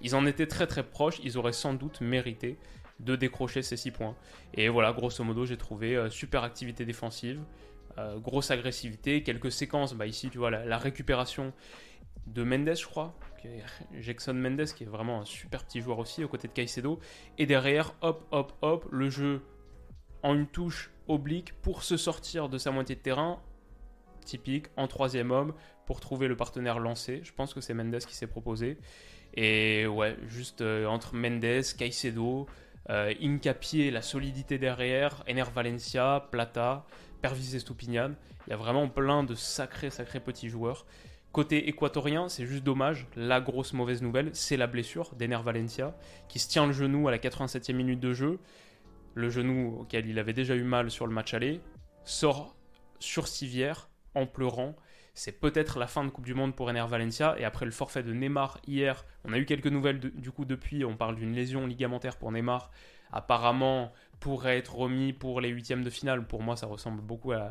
Ils 0.01 0.15
en 0.15 0.27
étaient 0.27 0.47
très 0.47 0.67
très 0.67 0.83
proches, 0.83 1.21
ils 1.23 1.39
auraient 1.39 1.53
sans 1.53 1.75
doute 1.75 2.01
mérité 2.01 2.57
de 3.01 3.17
décrocher 3.17 3.63
ces 3.63 3.77
6 3.77 3.91
points. 3.91 4.17
Et 4.55 4.69
voilà, 4.69 4.93
grosso 4.93 5.25
modo, 5.25 5.45
j'ai 5.45 5.57
trouvé 5.57 5.97
euh, 5.97 6.11
super 6.11 6.45
activité 6.45 6.85
défensive, 6.85 7.41
euh, 7.99 8.19
grosse 8.19 8.51
agressivité, 8.51 9.23
quelques 9.23 9.53
séquences, 9.53 9.95
bah 9.95 10.07
ici 10.07 10.31
tu 10.31 10.39
vois 10.39 10.51
la 10.51 10.79
récupération 10.79 11.53
de 12.27 12.43
Mendes, 12.43 12.77
je 12.77 12.87
crois, 12.87 13.15
Jackson 14.01 14.35
Mendes, 14.35 14.65
qui 14.65 14.85
est 14.85 14.87
vraiment 14.87 15.21
un 15.21 15.25
super 15.25 15.65
petit 15.65 15.81
joueur 15.81 15.99
aussi, 15.99 16.25
aux 16.25 16.29
côtés 16.29 16.49
de 16.49 16.53
Caicedo. 16.53 17.01
Et 17.39 17.47
derrière, 17.47 17.95
hop, 18.01 18.27
hop, 18.31 18.53
hop, 18.63 18.87
le 18.91 19.11
jeu 19.11 19.43
en 20.23 20.35
une 20.35 20.47
touche 20.47 20.91
oblique 21.09 21.53
pour 21.63 21.83
se 21.83 21.97
sortir 21.97 22.49
de 22.49 22.59
sa 22.59 22.71
moitié 22.71 22.95
de 22.95 23.01
terrain, 23.01 23.41
typique, 24.25 24.67
en 24.77 24.87
troisième 24.87 25.33
homme, 25.33 25.53
pour 25.87 26.01
trouver 26.01 26.29
le 26.29 26.37
partenaire 26.37 26.79
lancé. 26.79 27.21
Je 27.25 27.33
pense 27.33 27.55
que 27.55 27.61
c'est 27.61 27.75
Mendes 27.75 27.99
qui 27.99 28.15
s'est 28.15 28.27
proposé. 28.27 28.79
Et 29.35 29.87
ouais, 29.87 30.17
juste 30.27 30.61
euh, 30.61 30.87
entre 30.87 31.15
Mendes, 31.15 31.63
Caicedo, 31.77 32.47
euh, 32.91 33.15
Incapié, 33.23 33.91
la 33.91 34.03
solidité 34.03 34.59
derrière, 34.59 35.25
Ener 35.29 35.45
Valencia, 35.55 36.29
Plata, 36.31 36.85
Pervis 37.21 37.57
Estupinian. 37.57 38.13
Il 38.47 38.51
y 38.51 38.53
a 38.53 38.57
vraiment 38.57 38.89
plein 38.89 39.23
de 39.23 39.35
sacrés, 39.35 39.91
sacrés 39.91 40.21
petits 40.21 40.49
joueurs. 40.49 40.85
Côté 41.31 41.69
équatorien, 41.69 42.29
c'est 42.29 42.45
juste 42.45 42.63
dommage. 42.63 43.07
La 43.17 43.41
grosse 43.41 43.73
mauvaise 43.73 44.03
nouvelle, 44.03 44.31
c'est 44.35 44.59
la 44.59 44.67
blessure 44.67 45.15
d'Ener 45.15 45.39
Valencia, 45.43 45.97
qui 46.29 46.39
se 46.39 46.49
tient 46.49 46.67
le 46.67 46.73
genou 46.73 47.09
à 47.09 47.11
la 47.11 47.19
87e 47.19 47.73
minute 47.73 48.01
de 48.01 48.13
jeu. 48.13 48.39
Le 49.15 49.31
genou 49.31 49.79
auquel 49.81 50.07
il 50.07 50.19
avait 50.19 50.35
déjà 50.35 50.55
eu 50.55 50.63
mal 50.63 50.91
sur 50.91 51.07
le 51.07 51.15
match 51.15 51.33
aller, 51.33 51.61
sort 52.05 52.55
sur 52.99 53.29
civière 53.29 53.89
en 54.15 54.27
pleurant. 54.27 54.75
C'est 55.15 55.41
peut-être 55.41 55.79
la 55.79 55.87
fin 55.87 56.05
de 56.05 56.11
Coupe 56.11 56.25
du 56.25 56.35
Monde 56.35 56.55
pour 56.55 56.71
Ener 56.71 56.87
Valencia. 56.89 57.35
Et 57.39 57.45
après 57.45 57.67
le 57.67 57.71
forfait 57.71 58.03
de 58.03 58.13
Neymar 58.13 58.59
hier, 58.67 59.05
on 59.25 59.33
a 59.33 59.39
eu 59.39 59.45
quelques 59.45 59.67
nouvelles 59.67 60.01
du 60.01 60.31
coup 60.31 60.45
depuis. 60.45 60.85
On 60.85 60.97
parle 60.97 61.17
d'une 61.17 61.35
lésion 61.35 61.67
ligamentaire 61.67 62.17
pour 62.17 62.33
Neymar. 62.33 62.71
Apparemment, 63.13 63.93
pourrait 64.21 64.59
être 64.59 64.75
remis 64.75 65.13
pour 65.13 65.41
les 65.41 65.51
huitièmes 65.51 65.85
de 65.85 65.91
finale. 65.91 66.27
Pour 66.27 66.43
moi, 66.43 66.57
ça 66.57 66.67
ressemble 66.67 67.03
beaucoup 67.03 67.33
à, 67.33 67.51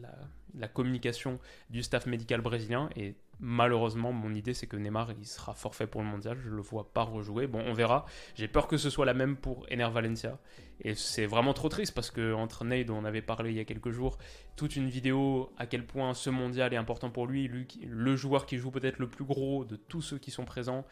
la, 0.00 0.10
la 0.54 0.68
communication 0.68 1.38
du 1.70 1.82
staff 1.82 2.06
médical 2.06 2.40
brésilien. 2.40 2.90
Et 2.96 3.14
malheureusement, 3.40 4.12
mon 4.12 4.34
idée, 4.34 4.54
c'est 4.54 4.66
que 4.66 4.76
Neymar, 4.76 5.12
il 5.12 5.26
sera 5.26 5.54
forfait 5.54 5.86
pour 5.86 6.02
le 6.02 6.08
mondial. 6.08 6.38
Je 6.42 6.50
le 6.50 6.60
vois 6.60 6.92
pas 6.92 7.02
rejouer. 7.02 7.46
Bon, 7.46 7.62
on 7.66 7.72
verra. 7.72 8.06
J'ai 8.34 8.48
peur 8.48 8.66
que 8.68 8.76
ce 8.76 8.90
soit 8.90 9.06
la 9.06 9.14
même 9.14 9.36
pour 9.36 9.66
Ener 9.70 9.88
Valencia. 9.90 10.38
Et 10.80 10.94
c'est 10.94 11.26
vraiment 11.26 11.54
trop 11.54 11.68
triste 11.68 11.94
parce 11.94 12.10
que 12.10 12.32
entre 12.32 12.64
Ney, 12.64 12.84
dont 12.84 12.96
on 12.96 13.04
avait 13.04 13.22
parlé 13.22 13.50
il 13.50 13.56
y 13.56 13.60
a 13.60 13.64
quelques 13.64 13.90
jours, 13.90 14.18
toute 14.56 14.76
une 14.76 14.88
vidéo 14.88 15.52
à 15.58 15.66
quel 15.66 15.84
point 15.84 16.14
ce 16.14 16.30
mondial 16.30 16.72
est 16.72 16.76
important 16.76 17.10
pour 17.10 17.26
lui, 17.26 17.48
lui 17.48 17.66
le 17.86 18.14
joueur 18.16 18.46
qui 18.46 18.58
joue 18.58 18.70
peut-être 18.70 18.98
le 18.98 19.08
plus 19.08 19.24
gros 19.24 19.64
de 19.64 19.76
tous 19.76 20.02
ceux 20.02 20.18
qui 20.18 20.30
sont 20.30 20.44
présents. 20.44 20.84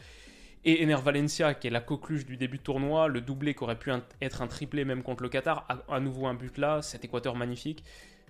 Et 0.64 0.82
Ener 0.82 0.96
Valencia, 0.96 1.54
qui 1.54 1.68
est 1.68 1.70
la 1.70 1.80
coqueluche 1.80 2.26
du 2.26 2.36
début 2.36 2.58
de 2.58 2.62
tournoi, 2.62 3.06
le 3.06 3.20
doublé 3.20 3.54
qui 3.54 3.62
aurait 3.62 3.78
pu 3.78 3.92
être 4.20 4.42
un 4.42 4.48
triplé 4.48 4.84
même 4.84 5.04
contre 5.04 5.22
le 5.22 5.28
Qatar, 5.28 5.64
à 5.88 6.00
nouveau 6.00 6.26
un 6.26 6.34
but 6.34 6.58
là, 6.58 6.82
cet 6.82 7.04
Équateur 7.04 7.36
magnifique. 7.36 7.84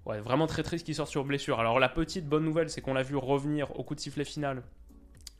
Ouais, 0.06 0.20
vraiment 0.20 0.46
très 0.46 0.62
triste 0.62 0.86
qu'il 0.86 0.94
sorte 0.94 1.10
sur 1.10 1.24
blessure. 1.24 1.58
Alors 1.58 1.80
la 1.80 1.88
petite 1.88 2.26
bonne 2.26 2.44
nouvelle, 2.44 2.70
c'est 2.70 2.80
qu'on 2.80 2.94
l'a 2.94 3.02
vu 3.02 3.16
revenir 3.16 3.76
au 3.76 3.82
coup 3.82 3.96
de 3.96 4.00
sifflet 4.00 4.24
final, 4.24 4.62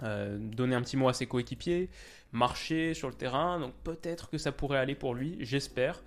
euh, 0.02 0.38
donner 0.38 0.74
un 0.74 0.82
petit 0.82 0.96
mot 0.96 1.08
à 1.08 1.12
ses 1.12 1.28
coéquipiers, 1.28 1.88
marcher 2.32 2.92
sur 2.92 3.08
le 3.08 3.14
terrain. 3.14 3.60
Donc 3.60 3.74
peut-être 3.84 4.28
que 4.28 4.38
ça 4.38 4.50
pourrait 4.50 4.78
aller 4.78 4.96
pour 4.96 5.14
lui, 5.14 5.36
j'espère. 5.38 6.02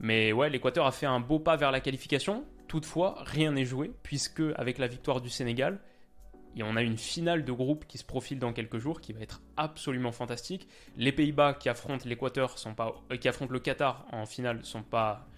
Mais 0.00 0.32
ouais, 0.32 0.50
l'Équateur 0.50 0.86
a 0.86 0.90
fait 0.90 1.06
un 1.06 1.20
beau 1.20 1.38
pas 1.38 1.54
vers 1.54 1.70
la 1.70 1.78
qualification. 1.78 2.44
Toutefois, 2.66 3.14
rien 3.20 3.52
n'est 3.52 3.64
joué, 3.64 3.92
puisque 4.02 4.42
avec 4.56 4.78
la 4.78 4.88
victoire 4.88 5.20
du 5.20 5.30
Sénégal, 5.30 5.78
et 6.56 6.64
on 6.64 6.74
a 6.74 6.82
une 6.82 6.98
finale 6.98 7.44
de 7.44 7.52
groupe 7.52 7.86
qui 7.86 7.98
se 7.98 8.04
profile 8.04 8.40
dans 8.40 8.52
quelques 8.52 8.78
jours, 8.78 9.00
qui 9.00 9.12
va 9.12 9.20
être 9.20 9.40
absolument 9.56 10.10
fantastique. 10.10 10.66
Les 10.96 11.12
Pays-Bas 11.12 11.54
qui 11.54 11.68
affrontent 11.68 12.08
l'Équateur 12.08 12.58
sont 12.58 12.74
pas, 12.74 12.92
euh, 13.12 13.16
qui 13.16 13.28
affrontent 13.28 13.52
le 13.52 13.60
Qatar 13.60 14.04
en 14.10 14.26
finale 14.26 14.64
sont 14.64 14.82
pas 14.82 15.28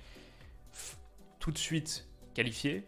tout 1.39 1.51
de 1.51 1.59
suite 1.59 2.09
qualifié, 2.37 2.85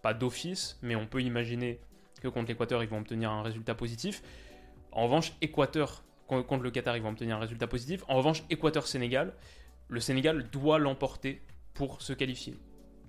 pas 0.00 0.14
d'office, 0.14 0.78
mais 0.80 0.96
on 0.96 1.06
peut 1.06 1.20
imaginer 1.22 1.80
que 2.22 2.28
contre 2.28 2.48
l'Équateur, 2.48 2.82
ils 2.82 2.88
vont 2.88 2.98
obtenir 2.98 3.30
un 3.30 3.42
résultat 3.42 3.74
positif. 3.74 4.22
En 4.90 5.04
revanche, 5.04 5.34
Équateur 5.42 6.02
contre 6.26 6.62
le 6.62 6.70
Qatar, 6.70 6.96
ils 6.96 7.02
vont 7.02 7.10
obtenir 7.10 7.36
un 7.36 7.40
résultat 7.40 7.66
positif. 7.66 8.02
En 8.08 8.16
revanche, 8.16 8.42
Équateur-Sénégal, 8.48 9.34
le 9.88 10.00
Sénégal 10.00 10.48
doit 10.50 10.78
l'emporter 10.78 11.42
pour 11.74 12.00
se 12.00 12.14
qualifier. 12.14 12.58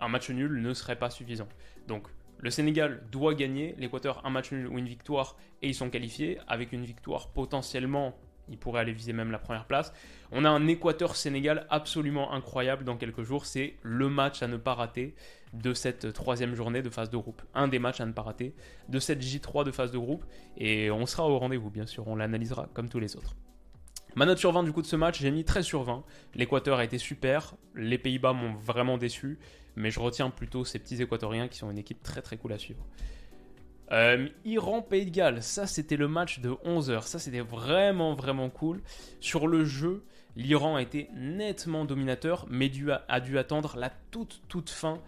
Un 0.01 0.09
match 0.09 0.29
nul 0.29 0.61
ne 0.61 0.73
serait 0.73 0.99
pas 0.99 1.09
suffisant. 1.09 1.47
Donc, 1.87 2.09
le 2.39 2.49
Sénégal 2.51 3.03
doit 3.09 3.33
gagner, 3.33 3.73
l'Équateur 3.77 4.25
un 4.25 4.29
match 4.29 4.51
nul 4.51 4.67
ou 4.67 4.77
une 4.77 4.87
victoire 4.87 5.37
et 5.61 5.69
ils 5.69 5.73
sont 5.73 5.89
qualifiés 5.89 6.37
avec 6.47 6.73
une 6.73 6.83
victoire 6.83 7.29
potentiellement 7.29 8.13
il 8.49 8.57
pourrait 8.57 8.81
aller 8.81 8.93
viser 8.93 9.13
même 9.13 9.31
la 9.31 9.39
première 9.39 9.65
place. 9.65 9.93
On 10.31 10.45
a 10.45 10.49
un 10.49 10.67
Équateur-Sénégal 10.67 11.65
absolument 11.69 12.33
incroyable 12.33 12.83
dans 12.83 12.97
quelques 12.97 13.23
jours. 13.23 13.45
C'est 13.45 13.75
le 13.83 14.09
match 14.09 14.41
à 14.41 14.47
ne 14.47 14.57
pas 14.57 14.73
rater 14.73 15.15
de 15.53 15.73
cette 15.73 16.13
troisième 16.13 16.55
journée 16.55 16.81
de 16.81 16.89
phase 16.89 17.09
de 17.09 17.17
groupe. 17.17 17.41
Un 17.53 17.67
des 17.67 17.79
matchs 17.79 18.01
à 18.01 18.05
ne 18.05 18.11
pas 18.11 18.21
rater 18.21 18.53
de 18.89 18.99
cette 18.99 19.21
J3 19.21 19.65
de 19.65 19.71
phase 19.71 19.91
de 19.91 19.97
groupe. 19.97 20.25
Et 20.57 20.91
on 20.91 21.05
sera 21.05 21.27
au 21.27 21.37
rendez-vous, 21.37 21.69
bien 21.69 21.85
sûr. 21.85 22.07
On 22.07 22.15
l'analysera 22.15 22.67
comme 22.73 22.89
tous 22.89 22.99
les 22.99 23.15
autres. 23.15 23.35
Ma 24.15 24.25
note 24.25 24.39
sur 24.39 24.51
20 24.51 24.63
du 24.63 24.71
coup 24.71 24.81
de 24.81 24.87
ce 24.87 24.95
match, 24.95 25.19
j'ai 25.19 25.29
mis 25.29 25.45
13 25.45 25.63
sur 25.63 25.83
20. 25.83 26.03
L'Équateur 26.33 26.79
a 26.79 26.83
été 26.83 26.97
super. 26.97 27.55
Les 27.75 27.97
Pays-Bas 27.97 28.33
m'ont 28.33 28.55
vraiment 28.55 28.97
déçu. 28.97 29.37
Mais 29.75 29.91
je 29.91 29.99
retiens 29.99 30.31
plutôt 30.31 30.65
ces 30.65 30.79
petits 30.79 31.01
Équatoriens 31.01 31.47
qui 31.47 31.59
sont 31.59 31.69
une 31.69 31.77
équipe 31.77 32.01
très 32.01 32.21
très 32.23 32.37
cool 32.37 32.51
à 32.53 32.57
suivre. 32.57 32.83
Euh, 33.91 34.27
Iran-Pays 34.43 35.05
de 35.05 35.11
Galles, 35.11 35.41
ça 35.41 35.65
c'était 35.65 35.95
le 35.95 36.07
match 36.07 36.39
de 36.39 36.49
11h, 36.49 37.03
ça 37.03 37.19
c'était 37.19 37.39
vraiment 37.39 38.15
vraiment 38.15 38.49
cool. 38.49 38.81
Sur 39.21 39.47
le 39.47 39.63
jeu, 39.63 40.03
l'Iran 40.35 40.75
a 40.75 40.81
été 40.81 41.09
nettement 41.15 41.85
dominateur, 41.85 42.45
mais 42.49 42.69
a 43.07 43.19
dû 43.21 43.37
attendre 43.37 43.77
la 43.77 43.89
toute 44.11 44.41
toute 44.49 44.69
fin 44.69 44.99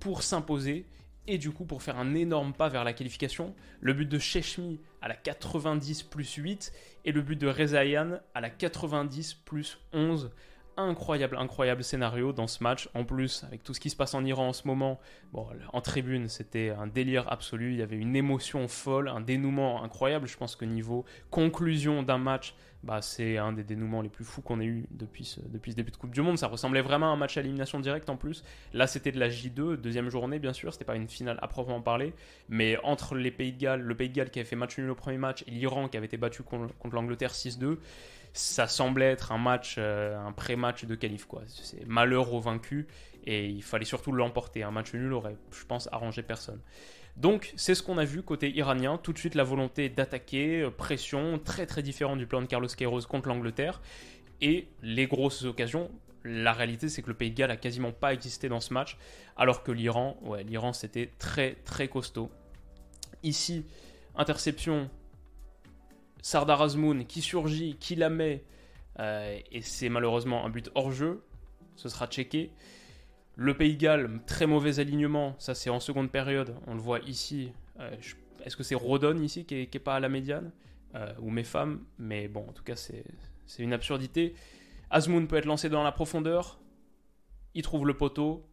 pour 0.00 0.22
s'imposer 0.22 0.84
et 1.26 1.38
du 1.38 1.50
coup 1.50 1.64
pour 1.64 1.82
faire 1.82 1.98
un 1.98 2.14
énorme 2.14 2.52
pas 2.52 2.68
vers 2.68 2.84
la 2.84 2.92
qualification. 2.92 3.54
Le 3.80 3.94
but 3.94 4.08
de 4.08 4.18
Chechmi 4.18 4.80
à 5.00 5.08
la 5.08 5.14
90 5.14 6.02
plus 6.04 6.34
8 6.34 6.72
et 7.04 7.12
le 7.12 7.22
but 7.22 7.36
de 7.36 7.48
Rezaïan 7.48 8.20
à 8.34 8.40
la 8.40 8.50
90 8.50 9.34
plus 9.34 9.78
11 9.92 10.30
incroyable, 10.76 11.36
incroyable 11.36 11.82
scénario 11.82 12.32
dans 12.32 12.46
ce 12.46 12.62
match. 12.62 12.88
En 12.94 13.04
plus, 13.04 13.44
avec 13.44 13.62
tout 13.62 13.74
ce 13.74 13.80
qui 13.80 13.90
se 13.90 13.96
passe 13.96 14.14
en 14.14 14.24
Iran 14.24 14.48
en 14.48 14.52
ce 14.52 14.66
moment, 14.66 15.00
en 15.34 15.80
tribune, 15.80 16.28
c'était 16.28 16.70
un 16.70 16.86
délire 16.86 17.30
absolu. 17.30 17.72
Il 17.72 17.78
y 17.78 17.82
avait 17.82 17.96
une 17.96 18.16
émotion 18.16 18.68
folle, 18.68 19.08
un 19.08 19.20
dénouement 19.20 19.82
incroyable. 19.82 20.26
Je 20.26 20.36
pense 20.36 20.56
que 20.56 20.64
niveau 20.64 21.04
conclusion 21.30 22.02
d'un 22.02 22.18
match, 22.18 22.54
bah, 22.82 23.02
c'est 23.02 23.36
un 23.36 23.52
des 23.52 23.64
dénouements 23.64 24.00
les 24.00 24.08
plus 24.08 24.24
fous 24.24 24.42
qu'on 24.42 24.60
ait 24.60 24.66
eu 24.66 24.86
depuis 24.92 25.24
ce, 25.24 25.40
depuis 25.40 25.72
ce 25.72 25.76
début 25.76 25.90
de 25.90 25.96
Coupe 25.96 26.12
du 26.12 26.20
Monde. 26.22 26.38
Ça 26.38 26.46
ressemblait 26.46 26.82
vraiment 26.82 27.06
à 27.06 27.14
un 27.14 27.16
match 27.16 27.36
à 27.36 27.40
élimination 27.40 27.80
directe 27.80 28.08
en 28.08 28.16
plus. 28.16 28.44
Là, 28.72 28.86
c'était 28.86 29.10
de 29.10 29.18
la 29.18 29.28
J2, 29.28 29.76
deuxième 29.76 30.08
journée, 30.08 30.38
bien 30.38 30.52
sûr. 30.52 30.72
C'était 30.72 30.84
pas 30.84 30.94
une 30.94 31.08
finale 31.08 31.38
à 31.42 31.48
proprement 31.48 31.80
parler. 31.80 32.14
Mais 32.48 32.78
entre 32.84 33.16
les 33.16 33.32
Pays 33.32 33.52
de 33.52 33.58
Galles, 33.58 33.80
le 33.80 33.94
Pays 33.96 34.08
de 34.08 34.14
Galles 34.14 34.30
qui 34.30 34.38
avait 34.38 34.48
fait 34.48 34.56
match 34.56 34.78
nul 34.78 34.88
au 34.90 34.94
premier 34.94 35.18
match 35.18 35.42
et 35.48 35.50
l'Iran 35.50 35.88
qui 35.88 35.96
avait 35.96 36.06
été 36.06 36.16
battu 36.16 36.44
contre, 36.44 36.72
l'Angleterre 36.92 37.32
6-2, 37.32 37.78
ça 38.36 38.68
semblait 38.68 39.12
être 39.12 39.32
un 39.32 39.38
match, 39.38 39.76
euh, 39.78 40.18
un 40.18 40.32
pré-match 40.32 40.84
de 40.84 40.94
qualif. 40.94 41.24
Quoi. 41.24 41.42
C'est 41.46 41.86
malheur 41.86 42.32
au 42.34 42.40
vaincu 42.40 42.86
et 43.24 43.46
il 43.46 43.62
fallait 43.62 43.86
surtout 43.86 44.12
l'emporter. 44.12 44.62
Un 44.62 44.70
match 44.70 44.92
nul 44.92 45.12
aurait, 45.12 45.36
je 45.50 45.64
pense, 45.64 45.88
arrangé 45.90 46.22
personne. 46.22 46.60
Donc 47.16 47.52
c'est 47.56 47.74
ce 47.74 47.82
qu'on 47.82 47.96
a 47.96 48.04
vu 48.04 48.22
côté 48.22 48.50
iranien, 48.50 48.98
tout 48.98 49.14
de 49.14 49.18
suite 49.18 49.34
la 49.34 49.42
volonté 49.42 49.88
d'attaquer, 49.88 50.62
euh, 50.62 50.70
pression, 50.70 51.38
très 51.38 51.64
très 51.64 51.82
différent 51.82 52.14
du 52.14 52.26
plan 52.26 52.42
de 52.42 52.46
Carlos 52.46 52.68
Queiroz 52.68 53.06
contre 53.06 53.28
l'Angleterre, 53.28 53.80
et 54.42 54.68
les 54.82 55.06
grosses 55.06 55.44
occasions. 55.44 55.90
La 56.24 56.52
réalité 56.52 56.90
c'est 56.90 57.00
que 57.00 57.08
le 57.08 57.14
Pays 57.14 57.30
de 57.30 57.36
Galles 57.36 57.52
a 57.52 57.56
quasiment 57.56 57.92
pas 57.92 58.12
existé 58.12 58.50
dans 58.50 58.60
ce 58.60 58.74
match, 58.74 58.98
alors 59.36 59.62
que 59.62 59.72
l'Iran, 59.72 60.18
ouais, 60.22 60.44
l'Iran 60.44 60.74
c'était 60.74 61.10
très 61.18 61.54
très 61.64 61.88
costaud. 61.88 62.30
Ici, 63.22 63.64
interception, 64.14 64.90
Sardar 66.26 66.60
Azmoun 66.60 67.06
qui 67.06 67.22
surgit, 67.22 67.76
qui 67.78 67.94
la 67.94 68.10
met, 68.10 68.42
euh, 68.98 69.38
et 69.52 69.60
c'est 69.60 69.88
malheureusement 69.88 70.44
un 70.44 70.48
but 70.48 70.72
hors 70.74 70.90
jeu, 70.90 71.22
ce 71.76 71.88
sera 71.88 72.08
checké. 72.08 72.50
Le 73.36 73.56
Pays 73.56 73.76
Galles, 73.76 74.10
très 74.26 74.48
mauvais 74.48 74.80
alignement, 74.80 75.36
ça 75.38 75.54
c'est 75.54 75.70
en 75.70 75.78
seconde 75.78 76.10
période, 76.10 76.56
on 76.66 76.74
le 76.74 76.80
voit 76.80 76.98
ici. 77.06 77.52
Euh, 77.78 77.94
est-ce 78.44 78.56
que 78.56 78.64
c'est 78.64 78.74
Rodon 78.74 79.22
ici 79.22 79.44
qui 79.44 79.54
est, 79.72 79.78
pas 79.78 79.94
à 79.94 80.00
la 80.00 80.08
médiane 80.08 80.50
euh, 80.96 81.14
Ou 81.20 81.30
mes 81.30 81.44
femmes? 81.44 81.84
Mais 82.00 82.26
bon, 82.26 82.44
en 82.48 82.52
tout 82.52 82.64
cas, 82.64 82.74
c'est 82.74 83.04
une 83.60 83.72
absurdité. 83.72 84.34
Azmoun 84.90 85.28
peut 85.28 85.36
être 85.36 85.44
lancé 85.44 85.68
dans 85.68 85.84
la 85.84 85.92
profondeur, 85.92 86.58
il 87.54 87.62
trouve 87.62 87.86
le 87.86 87.96
poteau, 87.96 88.44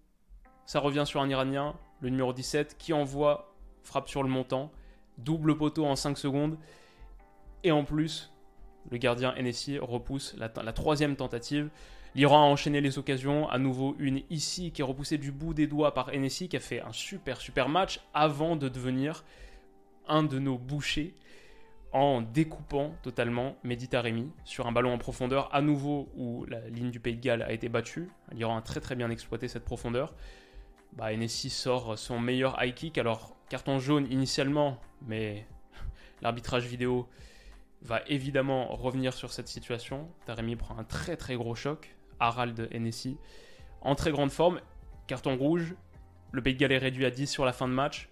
ça 0.68 0.80
revient 0.80 1.06
sur 1.08 1.22
un 1.22 1.28
Iranien, 1.28 1.76
le 2.02 2.10
numéro 2.10 2.34
17, 2.34 2.78
qui 2.78 2.94
envoie, 2.94 3.56
frappe 3.82 4.10
sur 4.10 4.22
le 4.22 4.30
montant, 4.30 4.72
double 5.18 5.58
poteau 5.58 5.88
en 5.88 5.96
5 5.96 6.20
secondes, 6.20 6.60
et 7.64 7.72
en 7.72 7.84
plus, 7.84 8.32
le 8.92 8.98
gardien 8.98 9.34
NSI 9.40 9.80
repousse 9.80 10.36
la 10.38 10.74
troisième 10.74 11.16
tentative. 11.16 11.70
L'Iran 12.16 12.44
a 12.44 12.46
enchaîné 12.46 12.80
les 12.80 13.00
occasions, 13.00 13.50
à 13.50 13.58
nouveau 13.58 13.96
une 13.98 14.22
ici 14.30 14.72
qui 14.72 14.82
est 14.82 14.86
repoussée 14.86 15.18
du 15.18 15.32
bout 15.32 15.56
des 15.56 15.66
doigts 15.66 15.96
par 15.96 16.12
NSI 16.16 16.48
qui 16.48 16.58
a 16.58 16.60
fait 16.60 16.82
un 16.82 16.92
super 16.92 17.42
super 17.42 17.70
match 17.70 18.02
avant 18.14 18.56
de 18.56 18.70
devenir 18.70 19.24
un 20.08 20.22
de 20.22 20.38
nos 20.38 20.60
bouchers 20.60 21.16
en 21.92 22.22
découpant 22.22 22.94
totalement 23.02 23.56
Meditaremi 23.64 24.32
sur 24.46 24.68
un 24.68 24.72
ballon 24.72 24.94
en 24.94 24.98
profondeur, 25.00 25.54
à 25.54 25.62
nouveau 25.62 26.10
où 26.16 26.46
la 26.46 26.68
ligne 26.70 26.92
du 26.92 27.00
Pays 27.00 27.16
de 27.16 27.22
Galles 27.22 27.44
a 27.44 27.52
été 27.52 27.68
battue. 27.68 28.10
L'Iran 28.32 28.58
a 28.58 28.62
très 28.62 28.80
très 28.80 28.96
bien 28.96 29.10
exploité 29.10 29.48
cette 29.48 29.66
profondeur. 29.66 30.14
Bah, 30.94 31.10
sort 31.28 31.98
son 31.98 32.20
meilleur 32.20 32.62
high 32.62 32.76
kick, 32.76 33.00
alors 33.00 33.36
carton 33.50 33.80
jaune 33.80 34.06
initialement, 34.12 34.80
mais 35.08 35.48
l'arbitrage 36.22 36.66
vidéo 36.68 37.08
va 37.84 38.02
évidemment 38.08 38.76
revenir 38.76 39.14
sur 39.14 39.32
cette 39.32 39.48
situation. 39.48 40.10
Taremi 40.26 40.56
prend 40.56 40.78
un 40.78 40.84
très 40.84 41.18
très 41.18 41.36
gros 41.36 41.56
choc, 41.56 41.96
Harald 42.20 42.68
Hennessy, 42.72 43.18
en 43.82 43.96
très 43.96 44.12
grande 44.12 44.32
forme. 44.32 44.62
Carton 45.08 45.36
rouge, 45.36 45.76
le 46.32 46.42
Pays 46.42 46.56
de 46.56 46.60
Galles 46.60 46.72
est 46.72 46.78
réduit 46.78 47.06
à 47.06 47.12
10 47.12 47.28
sur 47.28 47.46
la 47.46 47.54
fin 47.54 47.68
de 47.68 47.74
match. 47.74 48.10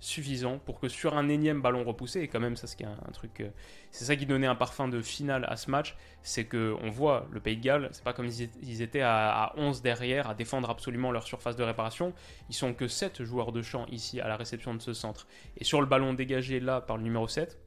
Suffisant 0.00 0.58
pour 0.58 0.80
que 0.80 0.88
sur 0.88 1.16
un 1.16 1.28
énième 1.28 1.62
ballon 1.62 1.84
repoussé, 1.84 2.22
et 2.22 2.26
quand 2.26 2.40
même, 2.40 2.56
ça 2.56 2.66
c'est 2.66 2.84
un, 2.84 2.96
truc. 3.12 3.40
Euh, 3.40 3.50
c'est 3.92 4.04
ça 4.04 4.16
qui 4.16 4.26
donnait 4.26 4.48
un 4.48 4.56
parfum 4.56 4.88
de 4.88 5.00
finale 5.00 5.46
à 5.48 5.56
ce 5.56 5.70
match, 5.70 5.94
c'est 6.22 6.44
que 6.44 6.74
on 6.82 6.90
voit 6.90 7.28
le 7.30 7.38
Pays 7.38 7.56
de 7.56 7.62
Galles, 7.62 7.88
c'est 7.92 8.02
pas 8.02 8.12
comme 8.12 8.26
ils 8.26 8.82
étaient 8.82 9.02
à, 9.02 9.52
11 9.56 9.80
derrière 9.80 10.28
à 10.28 10.34
défendre 10.34 10.70
absolument 10.70 11.12
leur 11.12 11.22
surface 11.22 11.54
de 11.54 11.62
réparation. 11.62 12.14
Ils 12.48 12.54
sont 12.56 12.74
que 12.74 12.88
7 12.88 13.22
joueurs 13.22 13.52
de 13.52 13.62
champ 13.62 13.86
ici 13.92 14.20
à 14.20 14.26
la 14.26 14.36
réception 14.36 14.74
de 14.74 14.82
ce 14.82 14.92
centre. 14.92 15.28
Et 15.56 15.62
sur 15.62 15.80
le 15.80 15.86
ballon 15.86 16.14
dégagé 16.14 16.58
là 16.58 16.80
par 16.80 16.96
le 16.96 17.04
numéro 17.04 17.28
7, 17.28 17.61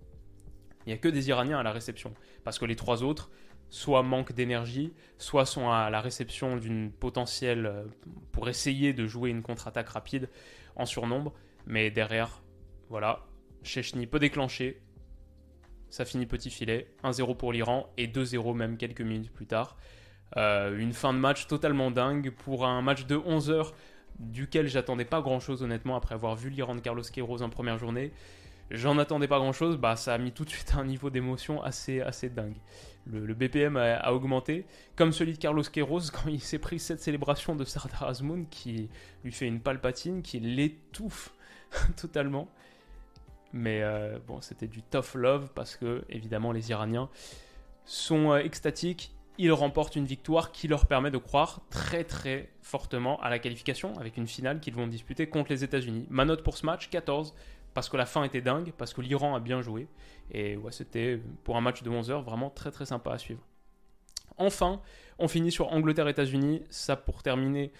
il 0.86 0.90
n'y 0.90 0.94
a 0.94 0.98
que 0.98 1.08
des 1.08 1.30
Iraniens 1.30 1.60
à 1.60 1.64
la 1.64 1.72
réception. 1.72 2.14
Parce 2.44 2.60
que 2.60 2.66
les 2.66 2.76
trois 2.76 3.04
autres, 3.04 3.30
soit 3.70 4.04
manquent 4.04 4.34
d'énergie, 4.34 4.94
soit 5.18 5.46
sont 5.46 5.70
à 5.70 5.90
la 5.90 6.02
réception 6.02 6.58
d'une 6.58 6.92
potentielle 6.92 7.66
euh, 7.66 7.84
pour 8.32 8.48
essayer 8.48 8.94
de 8.94 9.08
jouer 9.08 9.30
une 9.30 9.42
contre-attaque 9.42 9.90
rapide 9.90 10.30
en 10.76 10.86
surnombre. 10.86 11.34
Mais 11.66 11.90
derrière, 11.90 12.44
voilà, 12.90 13.26
Chechny 13.64 14.08
peut 14.08 14.20
déclencher. 14.20 14.82
Ça 15.90 16.06
finit 16.06 16.26
petit 16.26 16.50
filet. 16.50 16.94
1-0 17.04 17.38
pour 17.38 17.54
l'Iran 17.54 17.92
et 17.98 18.08
2-0 18.08 18.56
même 18.56 18.78
quelques 18.78 19.02
minutes 19.02 19.32
plus 19.32 19.48
tard. 19.48 19.78
Euh, 20.38 20.78
une 20.78 20.94
fin 20.94 21.14
de 21.14 21.20
match 21.20 21.48
totalement 21.48 21.92
dingue 21.92 22.32
pour 22.32 22.66
un 22.66 22.82
match 22.82 23.06
de 23.06 23.16
11 23.16 23.50
heures 23.52 23.74
duquel 24.20 24.68
j'attendais 24.68 25.06
pas 25.06 25.22
grand 25.22 25.40
chose 25.40 25.62
honnêtement 25.62 25.96
après 25.96 26.16
avoir 26.16 26.36
vu 26.36 26.50
l'Iran 26.50 26.76
de 26.76 26.80
Carlos 26.80 27.04
Queiroz 27.04 27.42
en 27.42 27.50
première 27.50 27.78
journée. 27.78 28.12
J'en 28.72 28.98
attendais 28.98 29.28
pas 29.28 29.38
grand 29.38 29.54
chose, 29.54 29.78
bah 29.78 29.96
ça 29.96 30.14
a 30.16 30.18
mis 30.18 30.32
tout 30.32 30.44
de 30.44 30.50
suite 30.50 30.74
un 30.76 30.86
niveau 30.86 31.12
d'émotion 31.12 31.62
assez, 31.62 32.02
assez 32.02 32.30
dingue. 32.30 32.58
Le, 33.06 33.36
BPM 33.36 33.78
a, 33.78 34.12
augmenté, 34.12 34.66
comme 34.96 35.12
celui 35.12 35.34
de 35.34 35.38
Carlos 35.38 35.62
Queiroz 35.62 36.10
quand 36.14 36.30
il 36.30 36.42
s'est 36.42 36.58
pris 36.58 36.80
cette 36.80 37.00
célébration 37.00 37.56
de 37.56 37.64
Sardar 37.64 38.04
Azmoun 38.04 38.48
qui 38.50 38.90
lui 39.24 39.32
fait 39.32 39.48
une 39.48 39.60
palpatine, 39.60 40.24
qui 40.24 40.40
l'étouffe 40.40 41.34
totalement. 41.96 42.48
Mais 43.54 43.84
euh, 43.84 44.18
bon, 44.28 44.42
c'était 44.42 44.68
du 44.68 44.82
tough 44.82 45.14
love 45.14 45.52
parce 45.54 45.76
que 45.76 46.04
évidemment 46.10 46.52
les 46.52 46.72
Iraniens 46.72 47.10
sont 47.86 48.32
euh, 48.32 48.40
extatiques. 48.40 49.14
Ils 49.38 49.52
remportent 49.52 49.96
une 49.96 50.06
victoire 50.06 50.52
qui 50.52 50.68
leur 50.68 50.88
permet 50.88 51.12
de 51.12 51.18
croire 51.18 51.62
très 51.70 52.04
très 52.04 52.50
fortement 52.62 53.22
à 53.22 53.30
la 53.30 53.38
qualification 53.38 53.94
avec 54.00 54.18
une 54.18 54.28
finale 54.28 54.60
qu'ils 54.60 54.74
vont 54.74 54.88
disputer 54.88 55.30
contre 55.30 55.52
les 55.52 55.64
États-Unis. 55.64 56.08
Ma 56.10 56.26
note 56.26 56.42
pour 56.42 56.58
ce 56.58 56.66
match 56.66 56.90
14 56.90 57.36
parce 57.76 57.90
que 57.90 57.98
la 57.98 58.06
fin 58.06 58.24
était 58.24 58.42
dingue, 58.42 58.72
parce 58.78 58.94
que 58.94 59.02
l'Iran 59.02 59.36
a 59.36 59.40
bien 59.40 59.62
joué. 59.62 59.88
Et 60.32 60.56
ouais, 60.56 60.72
c'était 60.72 61.22
pour 61.44 61.58
un 61.58 61.62
match 61.62 61.84
de 61.84 61.90
11 61.90 62.10
heures 62.10 62.24
vraiment 62.24 62.50
très 62.50 62.72
très 62.72 62.86
sympa 62.86 63.12
à 63.12 63.18
suivre. 63.18 63.42
Enfin, 64.38 64.82
on 65.20 65.28
finit 65.28 65.52
sur 65.52 65.72
Angleterre-États-Unis. 65.72 66.64
Ça 66.70 66.96
pour 66.96 67.22
terminer, 67.22 67.74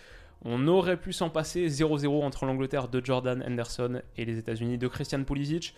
on 0.44 0.68
aurait 0.68 0.98
pu 0.98 1.14
s'en 1.14 1.30
passer 1.30 1.70
0-0 1.70 2.24
entre 2.24 2.46
l'Angleterre 2.46 2.90
de 2.90 3.04
Jordan 3.04 3.42
Henderson 3.48 4.02
et 4.18 4.26
les 4.26 4.38
États-Unis 4.38 4.78
de 4.78 4.88
Christian 4.90 5.24
Pulisic. 5.24 5.74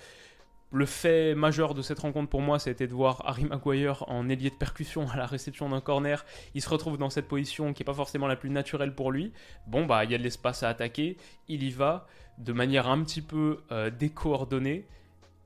Le 0.71 0.85
fait 0.85 1.33
majeur 1.33 1.73
de 1.73 1.81
cette 1.81 1.99
rencontre 1.99 2.29
pour 2.29 2.41
moi, 2.41 2.59
c'était 2.59 2.87
de 2.87 2.93
voir 2.93 3.21
Harry 3.25 3.45
Maguire 3.45 4.03
en 4.09 4.27
ailier 4.27 4.49
de 4.49 4.55
percussion 4.55 5.09
à 5.09 5.15
la 5.15 5.25
réception 5.25 5.69
d'un 5.69 5.79
corner. 5.79 6.25
Il 6.55 6.61
se 6.61 6.67
retrouve 6.67 6.97
dans 6.97 7.09
cette 7.09 7.29
position 7.29 7.73
qui 7.73 7.81
n'est 7.81 7.85
pas 7.85 7.93
forcément 7.93 8.27
la 8.27 8.35
plus 8.35 8.49
naturelle 8.49 8.93
pour 8.93 9.13
lui. 9.13 9.31
Bon, 9.65 9.85
bah, 9.85 10.03
il 10.03 10.11
y 10.11 10.15
a 10.15 10.17
de 10.17 10.23
l'espace 10.23 10.63
à 10.63 10.69
attaquer. 10.69 11.15
Il 11.47 11.63
y 11.63 11.71
va 11.71 12.05
de 12.37 12.51
manière 12.51 12.89
un 12.89 13.01
petit 13.03 13.21
peu 13.21 13.59
euh, 13.71 13.89
décoordonnée. 13.89 14.85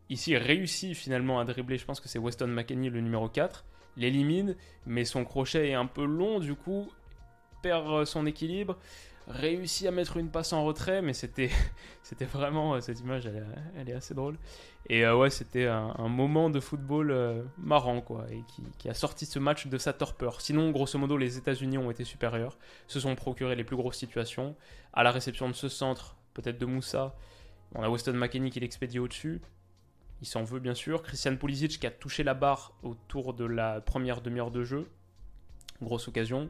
Ici, 0.10 0.32
il 0.32 0.38
réussit 0.38 0.96
finalement 0.96 1.40
à 1.40 1.46
dribbler. 1.46 1.78
Je 1.78 1.86
pense 1.86 2.00
que 2.00 2.10
c'est 2.10 2.20
Weston 2.20 2.48
McKennie, 2.48 2.90
le 2.90 3.02
numéro 3.02 3.30
4. 3.30 3.64
L'élimine, 3.98 4.56
mais 4.88 5.06
son 5.06 5.24
crochet 5.24 5.70
est 5.70 5.74
un 5.76 5.86
peu 5.86 6.04
long, 6.04 6.40
du 6.40 6.56
coup, 6.56 6.92
perd 7.62 8.06
son 8.06 8.26
équilibre 8.26 8.78
réussi 9.32 9.88
à 9.88 9.92
mettre 9.92 10.18
une 10.18 10.30
passe 10.30 10.54
en 10.54 10.64
retrait, 10.64 11.02
mais 11.02 11.14
c'était, 11.14 11.50
c'était 12.04 12.26
vraiment, 12.26 12.76
euh, 12.76 12.82
cette 12.82 13.00
image, 13.00 13.26
elle, 13.76 13.90
est 13.90 13.94
assez 13.94 14.14
drôle. 14.14 14.38
Et 14.90 15.06
euh, 15.06 15.16
ouais, 15.16 15.30
c'était 15.30 15.68
un, 15.68 16.08
moment 16.08 16.50
de 16.50 16.60
football 16.60 17.12
euh, 17.12 17.44
marrant, 17.58 18.02
quoi, 18.02 18.26
et 18.32 18.44
qui, 18.78 18.90
a 18.90 18.94
sorti 18.94 19.26
ce 19.26 19.40
match 19.40 19.68
de 19.68 19.78
sa 19.78 19.94
torpeur. 19.94 20.42
Sinon, 20.42 20.72
grosso 20.72 20.98
modo, 21.00 21.18
les 21.18 21.38
États-Unis 21.38 21.78
ont 21.78 21.90
été 21.90 22.04
supérieurs, 22.04 22.58
se 22.88 23.00
sont 23.00 23.16
procurés 23.16 23.56
les 23.56 23.64
plus 23.64 23.76
grosses 23.76 23.98
situations. 23.98 24.56
À 24.94 25.04
la 25.04 25.12
réception 25.12 25.48
de 25.48 25.54
ce 25.54 25.70
centre, 25.70 26.16
peut-être 26.34 26.58
de 26.58 26.66
Moussa, 26.66 27.16
on 27.76 27.84
a 27.84 27.90
Weston 27.90 28.14
McKennie 28.14 28.50
qui 28.50 28.60
l'expédie 28.60 29.00
au-dessus. 29.00 29.42
Il 30.22 30.28
s'en 30.28 30.44
veut, 30.44 30.60
bien 30.60 30.76
sûr. 30.76 31.02
Christian 31.02 31.36
Pulisic 31.36 31.80
qui 31.80 31.88
a 31.88 31.92
touché 31.92 32.24
la 32.24 32.34
barre 32.34 32.74
autour 32.84 33.34
de 33.34 33.46
la 33.46 33.82
première 33.82 34.22
demi-heure 34.22 34.52
de 34.52 34.64
jeu. 34.64 34.88
Grosse 35.82 36.08
occasion. 36.08 36.50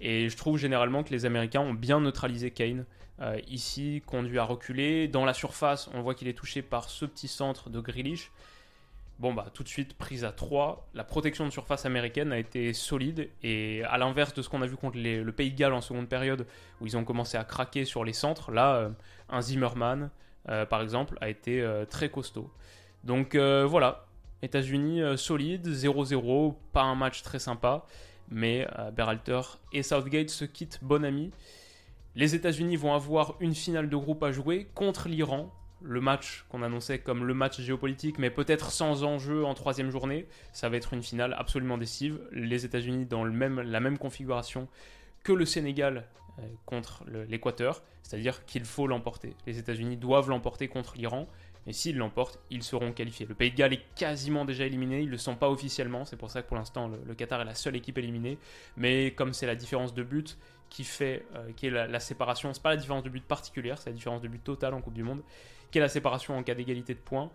Et 0.00 0.28
je 0.28 0.36
trouve 0.36 0.58
généralement 0.58 1.02
que 1.02 1.10
les 1.10 1.26
Américains 1.26 1.60
ont 1.60 1.74
bien 1.74 2.00
neutralisé 2.00 2.50
Kane. 2.50 2.86
Euh, 3.20 3.38
ici, 3.48 4.02
conduit 4.06 4.38
à 4.38 4.44
reculer. 4.44 5.06
Dans 5.06 5.26
la 5.26 5.34
surface, 5.34 5.90
on 5.92 6.00
voit 6.00 6.14
qu'il 6.14 6.26
est 6.28 6.34
touché 6.34 6.62
par 6.62 6.88
ce 6.88 7.04
petit 7.04 7.28
centre 7.28 7.68
de 7.68 7.78
Grealish. 7.80 8.30
Bon, 9.18 9.34
bah, 9.34 9.48
tout 9.52 9.62
de 9.62 9.68
suite, 9.68 9.92
prise 9.98 10.24
à 10.24 10.32
3. 10.32 10.88
La 10.94 11.04
protection 11.04 11.44
de 11.44 11.50
surface 11.50 11.84
américaine 11.84 12.32
a 12.32 12.38
été 12.38 12.72
solide. 12.72 13.28
Et 13.42 13.84
à 13.84 13.98
l'inverse 13.98 14.32
de 14.32 14.40
ce 14.40 14.48
qu'on 14.48 14.62
a 14.62 14.66
vu 14.66 14.76
contre 14.76 14.96
le 14.96 15.30
Pays 15.32 15.50
de 15.50 15.56
Galles 15.56 15.74
en 15.74 15.82
seconde 15.82 16.08
période, 16.08 16.46
où 16.80 16.86
ils 16.86 16.96
ont 16.96 17.04
commencé 17.04 17.36
à 17.36 17.44
craquer 17.44 17.84
sur 17.84 18.04
les 18.04 18.14
centres, 18.14 18.50
là, 18.50 18.76
euh, 18.76 18.88
un 19.28 19.42
Zimmerman, 19.42 20.08
euh, 20.48 20.64
par 20.64 20.80
exemple, 20.80 21.18
a 21.20 21.28
été 21.28 21.62
très 21.90 22.08
costaud. 22.08 22.50
Donc 23.04 23.36
voilà, 23.36 24.06
États-Unis 24.40 25.02
solide, 25.18 25.68
0-0, 25.68 26.54
pas 26.72 26.82
un 26.82 26.94
match 26.94 27.22
très 27.22 27.38
sympa. 27.38 27.84
Mais 28.30 28.66
euh, 28.78 28.90
Berhalter 28.90 29.40
et 29.72 29.82
Southgate 29.82 30.30
se 30.30 30.44
quittent 30.44 30.78
bon 30.82 31.04
ami. 31.04 31.30
Les 32.16 32.34
États-Unis 32.34 32.76
vont 32.76 32.94
avoir 32.94 33.36
une 33.40 33.54
finale 33.54 33.88
de 33.88 33.96
groupe 33.96 34.22
à 34.22 34.32
jouer 34.32 34.68
contre 34.74 35.08
l'Iran, 35.08 35.52
le 35.82 36.00
match 36.00 36.44
qu'on 36.48 36.62
annonçait 36.62 36.98
comme 36.98 37.24
le 37.24 37.34
match 37.34 37.60
géopolitique, 37.60 38.18
mais 38.18 38.30
peut-être 38.30 38.70
sans 38.70 39.04
enjeu 39.04 39.44
en 39.44 39.54
troisième 39.54 39.90
journée. 39.90 40.26
Ça 40.52 40.68
va 40.68 40.76
être 40.76 40.92
une 40.92 41.02
finale 41.02 41.34
absolument 41.38 41.78
décisive. 41.78 42.20
Les 42.32 42.64
États-Unis 42.64 43.06
dans 43.06 43.24
le 43.24 43.32
même, 43.32 43.60
la 43.60 43.80
même 43.80 43.98
configuration 43.98 44.68
que 45.22 45.32
le 45.32 45.44
Sénégal 45.44 46.06
euh, 46.38 46.42
contre 46.66 47.04
l'Équateur, 47.28 47.82
c'est-à-dire 48.02 48.44
qu'il 48.44 48.64
faut 48.64 48.86
l'emporter. 48.86 49.34
Les 49.46 49.58
États-Unis 49.58 49.96
doivent 49.96 50.28
l'emporter 50.28 50.68
contre 50.68 50.96
l'Iran. 50.96 51.28
Et 51.66 51.72
s'ils 51.72 51.96
l'emportent, 51.96 52.38
ils 52.50 52.62
seront 52.62 52.92
qualifiés. 52.92 53.26
Le 53.26 53.34
Pays 53.34 53.50
de 53.50 53.56
Galles 53.56 53.74
est 53.74 53.84
quasiment 53.94 54.44
déjà 54.44 54.64
éliminé, 54.64 55.00
ils 55.00 55.06
ne 55.06 55.10
le 55.10 55.18
sont 55.18 55.36
pas 55.36 55.50
officiellement, 55.50 56.04
c'est 56.04 56.16
pour 56.16 56.30
ça 56.30 56.42
que 56.42 56.48
pour 56.48 56.56
l'instant 56.56 56.88
le, 56.88 57.14
Qatar 57.14 57.40
est 57.42 57.44
la 57.44 57.54
seule 57.54 57.76
équipe 57.76 57.98
éliminée. 57.98 58.38
Mais 58.76 59.12
comme 59.12 59.34
c'est 59.34 59.46
la 59.46 59.54
différence 59.54 59.92
de 59.92 60.02
but 60.02 60.38
qui 60.70 60.84
fait, 60.84 61.26
euh, 61.34 61.86
la, 61.88 62.00
séparation, 62.00 62.52
c'est 62.54 62.62
pas 62.62 62.70
la 62.70 62.76
différence 62.76 63.02
de 63.02 63.10
but 63.10 63.24
particulière, 63.24 63.78
c'est 63.78 63.90
la 63.90 63.96
différence 63.96 64.22
de 64.22 64.28
but 64.28 64.42
totale 64.42 64.72
en 64.72 64.80
Coupe 64.80 64.94
du 64.94 65.02
Monde, 65.02 65.22
qui 65.70 65.78
est 65.78 65.80
la 65.80 65.88
séparation 65.88 66.36
en 66.36 66.42
cas 66.42 66.54
d'égalité 66.54 66.94
de 66.94 67.00
points. 67.00 67.30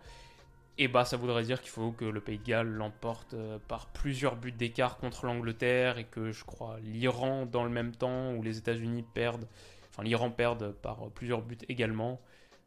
Et 0.78 0.88
bah 0.88 1.06
ça 1.06 1.16
voudrait 1.16 1.42
dire 1.42 1.62
qu'il 1.62 1.70
faut 1.70 1.92
que 1.92 2.04
le 2.04 2.20
Pays 2.20 2.38
de 2.38 2.44
Galles 2.44 2.68
l'emporte 2.68 3.32
euh, 3.32 3.58
par 3.68 3.86
plusieurs 3.86 4.36
buts 4.36 4.52
d'écart 4.52 4.98
contre 4.98 5.24
l'Angleterre 5.24 5.96
et 5.96 6.04
que 6.04 6.32
je 6.32 6.44
crois 6.44 6.78
l'Iran 6.82 7.46
dans 7.46 7.64
le 7.64 7.70
même 7.70 7.92
temps 7.92 8.32
ou 8.34 8.42
les 8.42 8.58
États-Unis 8.58 9.02
perdent, 9.14 9.48
enfin 9.90 10.02
l'Iran 10.02 10.30
perde 10.30 10.72
par 10.72 11.08
plusieurs 11.14 11.40
buts 11.40 11.56
également. 11.68 12.20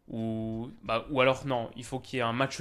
Ou, 0.10 0.72
bah, 0.84 1.06
ou 1.12 1.22
alors 1.22 1.46
non, 1.46 1.70
il 1.76 1.84
faut 1.84 2.00
qu'il 2.00 2.18
y 2.18 2.20
ait 2.20 2.24
un 2.24 2.34
match, 2.34 2.60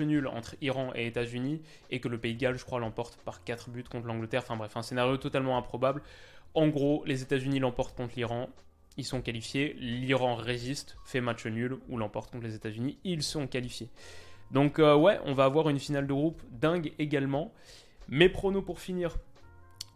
nul 0.00 0.26
entre 0.26 0.56
Iran 0.60 0.92
et 0.94 1.06
États-Unis 1.06 1.62
et 1.90 1.98
que 1.98 2.08
le 2.08 2.18
Pays 2.18 2.34
de 2.34 2.40
Galles, 2.40 2.58
je 2.58 2.64
crois, 2.64 2.78
l'emporte 2.78 3.16
par 3.24 3.42
4 3.42 3.70
buts 3.70 3.84
contre 3.84 4.06
l'Angleterre. 4.06 4.42
Enfin 4.44 4.56
bref, 4.56 4.76
un 4.76 4.82
scénario 4.82 5.16
totalement 5.16 5.56
improbable. 5.56 6.02
En 6.54 6.68
gros, 6.68 7.02
les 7.06 7.22
États-Unis 7.22 7.58
l'emportent 7.58 7.96
contre 7.96 8.14
l'Iran, 8.16 8.50
ils 8.98 9.04
sont 9.04 9.22
qualifiés. 9.22 9.74
L'Iran 9.78 10.34
résiste, 10.34 10.98
fait 11.06 11.22
match 11.22 11.46
nul 11.46 11.78
ou 11.88 11.96
l'emporte 11.96 12.30
contre 12.30 12.44
les 12.44 12.54
États-Unis, 12.54 12.98
ils 13.04 13.22
sont 13.22 13.46
qualifiés. 13.46 13.88
Donc 14.50 14.78
euh, 14.78 14.94
ouais, 14.94 15.20
on 15.24 15.32
va 15.32 15.44
avoir 15.44 15.70
une 15.70 15.78
finale 15.78 16.06
de 16.06 16.12
groupe 16.12 16.42
dingue 16.50 16.92
également. 16.98 17.52
Mes 18.08 18.28
pronos 18.28 18.64
pour 18.64 18.80
finir 18.80 19.16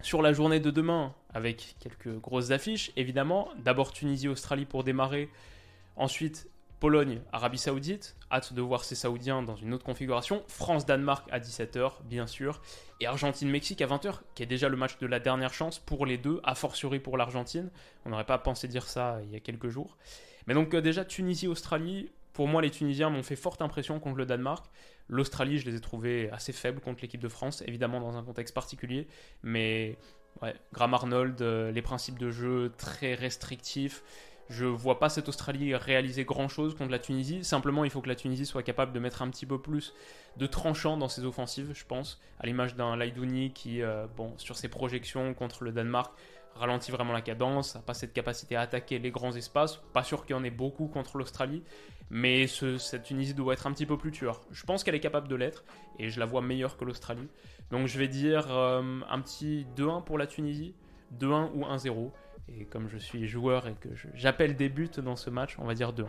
sur 0.01 0.23
la 0.23 0.33
journée 0.33 0.61
de 0.61 0.71
demain 0.71 1.15
avec 1.33 1.77
quelques 1.81 2.19
grosses 2.21 2.51
affiches, 2.51 2.93
évidemment. 2.97 3.49
D'abord 3.59 3.93
Tunisie-Australie 3.93 4.67
pour 4.67 4.85
démarrer. 4.85 5.29
Ensuite 5.97 6.49
Pologne, 6.83 7.21
Arabie 7.31 7.59
Saoudite, 7.59 8.17
hâte 8.33 8.55
de 8.55 8.61
voir 8.61 8.83
ces 8.83 8.97
Saoudiens 8.97 9.41
dans 9.41 9.55
une 9.55 9.73
autre 9.73 9.85
configuration. 9.85 10.43
France-Danemark 10.49 11.29
à 11.31 11.39
17h, 11.39 12.03
bien 12.03 12.27
sûr. 12.27 12.61
Et 12.99 13.07
Argentine-Mexique 13.07 13.81
à 13.83 13.87
20h, 13.87 14.15
qui 14.35 14.43
est 14.43 14.47
déjà 14.47 14.69
le 14.69 14.77
match 14.77 14.99
de 14.99 15.07
la 15.07 15.21
dernière 15.21 15.55
chance 15.55 15.79
pour 15.79 16.07
les 16.07 16.19
deux, 16.19 16.41
a 16.43 16.57
fortiori 16.57 16.99
pour 16.99 17.17
l'Argentine. 17.17 17.71
On 18.05 18.11
n'aurait 18.11 18.27
pas 18.27 18.37
pensé 18.39 18.67
dire 18.67 18.89
ça 18.89 19.21
il 19.23 19.31
y 19.31 19.37
a 19.37 19.39
quelques 19.39 19.69
jours. 19.69 19.97
Mais 20.49 20.55
donc, 20.55 20.75
euh, 20.75 20.81
déjà, 20.81 21.05
Tunisie-Australie, 21.05 22.11
pour 22.33 22.49
moi, 22.49 22.61
les 22.61 22.71
Tunisiens 22.71 23.11
m'ont 23.11 23.23
fait 23.23 23.37
forte 23.37 23.63
impression 23.63 24.01
contre 24.01 24.17
le 24.17 24.27
Danemark. 24.27 24.67
L'Australie, 25.07 25.59
je 25.59 25.71
les 25.71 25.77
ai 25.77 25.81
trouvés 25.81 26.31
assez 26.33 26.53
faibles 26.53 26.81
contre 26.81 27.03
l'équipe 27.03 27.23
de 27.23 27.29
France, 27.29 27.63
évidemment 27.65 28.01
dans 28.01 28.17
un 28.17 28.25
contexte 28.25 28.57
particulier. 28.57 29.07
Mais 29.45 29.99
ouais, 30.43 30.57
Graham 30.73 30.95
Arnold, 30.95 31.43
euh, 31.43 31.71
les 31.71 31.83
principes 31.83 32.19
de 32.19 32.33
jeu 32.33 32.73
très 32.77 33.15
restrictifs. 33.15 34.03
Je 34.53 34.67
vois 34.67 34.99
pas 34.99 35.09
cette 35.09 35.31
Australie 35.31 35.75
réaliser 35.75 36.25
grand 36.27 36.47
chose 36.47 36.75
contre 36.75 36.91
la 36.91 36.99
Tunisie. 36.99 37.43
Simplement, 37.43 37.85
il 37.85 37.91
faut 37.91 38.03
que 38.03 38.09
la 38.09 38.15
Tunisie 38.15 38.45
soit 38.45 38.63
capable 38.63 38.93
de 38.93 39.01
mettre 39.01 39.23
un 39.23 39.31
petit 39.31 39.47
peu 39.47 39.59
plus 39.59 39.95
de 40.37 40.47
tranchant 40.47 40.99
dans 40.99 41.09
ses 41.09 41.25
offensives, 41.25 41.71
je 41.73 41.87
pense. 41.87 42.21
À 42.39 42.45
l'image 42.45 42.77
d'un 42.77 42.95
Laidouni 42.95 43.55
qui, 43.55 43.81
euh, 43.81 44.07
sur 44.37 44.59
ses 44.59 44.69
projections 44.69 45.33
contre 45.33 45.65
le 45.65 45.73
Danemark, 45.73 46.13
ralentit 46.55 46.91
vraiment 46.91 47.15
la 47.15 47.23
cadence, 47.23 47.77
n'a 47.77 47.81
pas 47.81 47.95
cette 47.95 48.13
capacité 48.13 48.55
à 48.55 48.61
attaquer 48.61 48.99
les 48.99 49.11
grands 49.11 49.35
espaces. 49.35 49.81
Pas 49.95 50.05
sûr 50.05 50.27
qu'il 50.27 50.37
y 50.37 50.39
en 50.39 50.45
ait 50.45 50.51
beaucoup 50.51 50.87
contre 50.87 51.17
l'Australie, 51.17 51.63
mais 52.11 52.47
cette 52.47 53.05
Tunisie 53.05 53.33
doit 53.33 53.55
être 53.55 53.67
un 53.67 53.73
petit 53.73 53.87
peu 53.87 53.97
plus 53.97 54.13
tueur. 54.13 54.43
Je 54.51 54.67
pense 54.67 54.85
qu'elle 54.85 54.95
est 54.95 55.01
capable 55.01 55.29
de 55.29 55.35
l'être 55.35 55.65
et 55.99 56.11
je 56.11 56.21
la 56.21 56.27
vois 56.27 56.43
meilleure 56.43 56.77
que 56.77 56.85
l'Australie. 56.85 57.29
Donc 57.71 57.87
je 57.87 57.99
vais 57.99 58.09
dire 58.09 58.55
euh, 58.55 59.01
un 59.09 59.21
petit 59.23 59.67
2-1 59.79 60.05
pour 60.05 60.19
la 60.19 60.27
Tunisie, 60.27 60.75
2-1 61.19 61.53
ou 61.55 61.65
1-0. 61.65 62.11
Et 62.59 62.65
comme 62.65 62.89
je 62.89 62.99
suis 62.99 63.27
joueur 63.27 63.67
et 63.67 63.75
que 63.75 63.89
j'appelle 64.15 64.57
des 64.57 64.69
buts 64.69 64.91
dans 64.99 65.17
ce 65.17 65.31
match, 65.31 65.57
on 65.59 65.65
va 65.65 65.75
dire 65.75 65.93
2-1. 65.93 66.07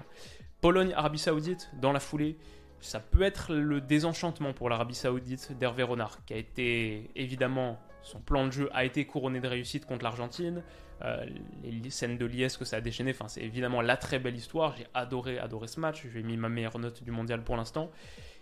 Pologne-Arabie 0.61 1.19
Saoudite, 1.19 1.69
dans 1.81 1.91
la 1.91 1.99
foulée, 1.99 2.37
ça 2.79 2.99
peut 2.99 3.21
être 3.21 3.53
le 3.53 3.81
désenchantement 3.81 4.53
pour 4.53 4.69
l'Arabie 4.69 4.95
Saoudite 4.95 5.57
d'Hervé 5.57 5.83
Renard, 5.83 6.23
qui 6.25 6.33
a 6.33 6.37
été 6.37 7.09
évidemment, 7.15 7.79
son 8.01 8.19
plan 8.19 8.45
de 8.45 8.51
jeu 8.51 8.69
a 8.73 8.83
été 8.83 9.05
couronné 9.05 9.39
de 9.39 9.47
réussite 9.47 9.85
contre 9.85 10.03
l'Argentine. 10.03 10.63
Euh, 11.03 11.25
les 11.63 11.89
scènes 11.89 12.17
de 12.17 12.25
liesse 12.25 12.57
que 12.57 12.65
ça 12.65 12.77
a 12.77 12.81
déchaîné, 12.81 13.11
enfin, 13.11 13.27
c'est 13.27 13.41
évidemment 13.41 13.81
la 13.81 13.97
très 13.97 14.19
belle 14.19 14.35
histoire. 14.35 14.75
J'ai 14.77 14.87
adoré, 14.93 15.39
adoré 15.39 15.67
ce 15.67 15.79
match. 15.79 16.05
J'ai 16.13 16.23
mis 16.23 16.37
ma 16.37 16.49
meilleure 16.49 16.77
note 16.79 17.03
du 17.03 17.11
mondial 17.11 17.43
pour 17.43 17.57
l'instant. 17.57 17.89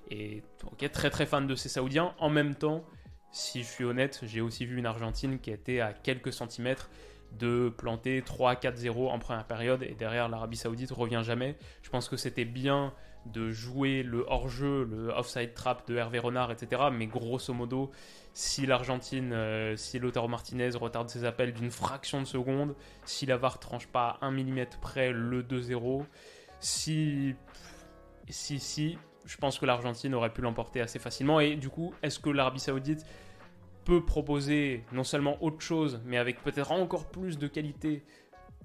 Et 0.09 0.43
ok, 0.65 0.91
très 0.91 1.09
très 1.09 1.25
fan 1.25 1.47
de 1.47 1.55
ces 1.55 1.69
Saoudiens. 1.69 2.13
En 2.19 2.29
même 2.29 2.55
temps, 2.55 2.83
si 3.31 3.63
je 3.63 3.67
suis 3.67 3.83
honnête, 3.83 4.21
j'ai 4.23 4.41
aussi 4.41 4.65
vu 4.65 4.77
une 4.77 4.85
Argentine 4.85 5.39
qui 5.39 5.51
était 5.51 5.79
à 5.79 5.93
quelques 5.93 6.33
centimètres 6.33 6.89
de 7.39 7.69
planter 7.75 8.21
3-4-0 8.21 9.09
en 9.09 9.19
première 9.19 9.45
période 9.45 9.83
et 9.83 9.95
derrière 9.95 10.29
l'Arabie 10.29 10.57
Saoudite 10.57 10.91
revient 10.91 11.21
jamais. 11.23 11.55
Je 11.81 11.89
pense 11.89 12.09
que 12.09 12.17
c'était 12.17 12.45
bien 12.45 12.93
de 13.25 13.51
jouer 13.51 14.03
le 14.03 14.25
hors-jeu, 14.27 14.83
le 14.83 15.09
offside 15.09 15.53
trap 15.53 15.87
de 15.87 15.95
Hervé 15.95 16.19
Renard, 16.19 16.51
etc. 16.51 16.83
Mais 16.91 17.07
grosso 17.07 17.53
modo, 17.53 17.91
si 18.33 18.65
l'Argentine, 18.65 19.31
euh, 19.33 19.75
si 19.75 19.99
Lautaro 19.99 20.27
Martinez 20.27 20.69
retarde 20.69 21.09
ses 21.09 21.23
appels 21.25 21.53
d'une 21.53 21.71
fraction 21.71 22.19
de 22.19 22.25
seconde, 22.25 22.75
si 23.05 23.25
la 23.25 23.37
VAR 23.37 23.59
tranche 23.59 23.87
pas 23.87 24.17
à 24.21 24.27
1 24.27 24.31
mm 24.31 24.65
près 24.81 25.11
le 25.11 25.43
2-0, 25.43 26.03
si, 26.59 27.35
si, 28.27 28.59
si, 28.59 28.97
je 29.25 29.37
pense 29.37 29.59
que 29.59 29.65
l'Argentine 29.65 30.13
aurait 30.15 30.33
pu 30.33 30.41
l'emporter 30.41 30.81
assez 30.81 30.99
facilement. 30.99 31.39
Et 31.39 31.55
du 31.55 31.69
coup, 31.69 31.93
est-ce 32.01 32.19
que 32.19 32.29
l'Arabie 32.29 32.59
Saoudite 32.59 33.05
peut 33.85 34.03
proposer 34.03 34.83
non 34.91 35.03
seulement 35.03 35.41
autre 35.43 35.61
chose, 35.61 36.01
mais 36.05 36.17
avec 36.17 36.43
peut-être 36.43 36.71
encore 36.71 37.09
plus 37.09 37.37
de 37.37 37.47
qualité 37.47 38.03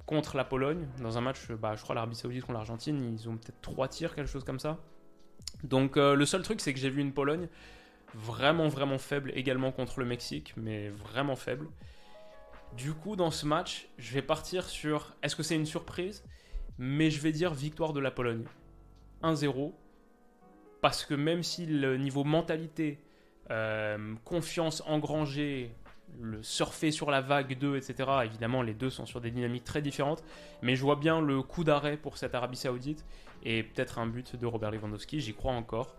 contre 0.07 0.37
la 0.37 0.45
Pologne. 0.45 0.87
Dans 1.01 1.19
un 1.19 1.21
match, 1.21 1.51
bah, 1.53 1.75
je 1.75 1.83
crois 1.83 1.95
l'Arabie 1.95 2.15
Saoudite 2.17 2.43
contre 2.43 2.55
l'Argentine, 2.55 3.03
ils 3.13 3.29
ont 3.29 3.37
peut-être 3.37 3.61
trois 3.61 3.89
tirs, 3.89 4.15
quelque 4.15 4.31
chose 4.31 4.45
comme 4.45 4.61
ça. 4.61 4.79
Donc 5.65 5.97
euh, 5.97 6.15
le 6.15 6.27
seul 6.27 6.43
truc, 6.43 6.61
c'est 6.61 6.73
que 6.73 6.79
j'ai 6.79 6.91
vu 6.91 7.01
une 7.01 7.13
Pologne 7.13 7.49
vraiment, 8.15 8.69
vraiment 8.69 8.99
faible 8.99 9.33
également 9.35 9.73
contre 9.73 10.01
le 10.01 10.07
Mexique, 10.07 10.55
mais 10.57 10.89
vraiment 10.89 11.37
faible. 11.37 11.69
Du 12.77 12.93
coup, 12.93 13.17
dans 13.17 13.31
ce 13.31 13.47
match, 13.47 13.89
je 13.99 14.13
vais 14.13 14.23
partir 14.23 14.69
sur 14.69 15.17
est-ce 15.23 15.37
que 15.37 15.43
c'est 15.43 15.57
une 15.57 15.67
surprise? 15.67 16.25
Mais 16.79 17.11
je 17.11 17.21
vais 17.21 17.33
dire 17.33 17.55
victoire 17.55 17.93
de 17.93 18.01
la 18.01 18.11
Pologne. 18.11 18.45
1-0. 19.23 19.73
Parce 20.83 21.05
que 21.05 21.15
même 21.15 21.43
si 21.43 21.67
le 21.67 21.97
niveau 21.97 22.23
mentalité 22.23 23.01
euh, 23.51 24.15
confiance 24.25 24.83
engrangée, 24.87 25.71
le 26.21 26.43
surfer 26.43 26.91
sur 26.91 27.11
la 27.11 27.21
vague 27.21 27.59
2, 27.59 27.77
etc. 27.77 28.11
Évidemment, 28.25 28.63
les 28.63 28.75
deux 28.75 28.91
sont 28.91 29.07
sur 29.07 29.21
des 29.21 29.31
dynamiques 29.31 29.65
très 29.65 29.83
différentes, 29.83 30.25
mais 30.63 30.77
je 30.77 30.83
vois 30.83 30.97
bien 30.97 31.21
le 31.21 31.43
coup 31.43 31.65
d'arrêt 31.65 31.97
pour 31.97 32.17
cette 32.17 32.35
Arabie 32.35 32.57
Saoudite 32.57 33.05
et 33.45 33.63
peut-être 33.63 33.99
un 33.99 34.07
but 34.07 34.37
de 34.37 34.47
Robert 34.47 34.71
Lewandowski, 34.71 35.21
j'y 35.21 35.35
crois 35.35 35.53
encore. 35.53 35.95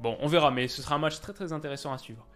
Bon, 0.00 0.16
on 0.20 0.26
verra, 0.26 0.50
mais 0.50 0.68
ce 0.68 0.82
sera 0.82 0.96
un 0.96 0.98
match 0.98 1.20
très 1.20 1.32
très 1.32 1.52
intéressant 1.52 1.92
à 1.92 1.98
suivre. 1.98 2.26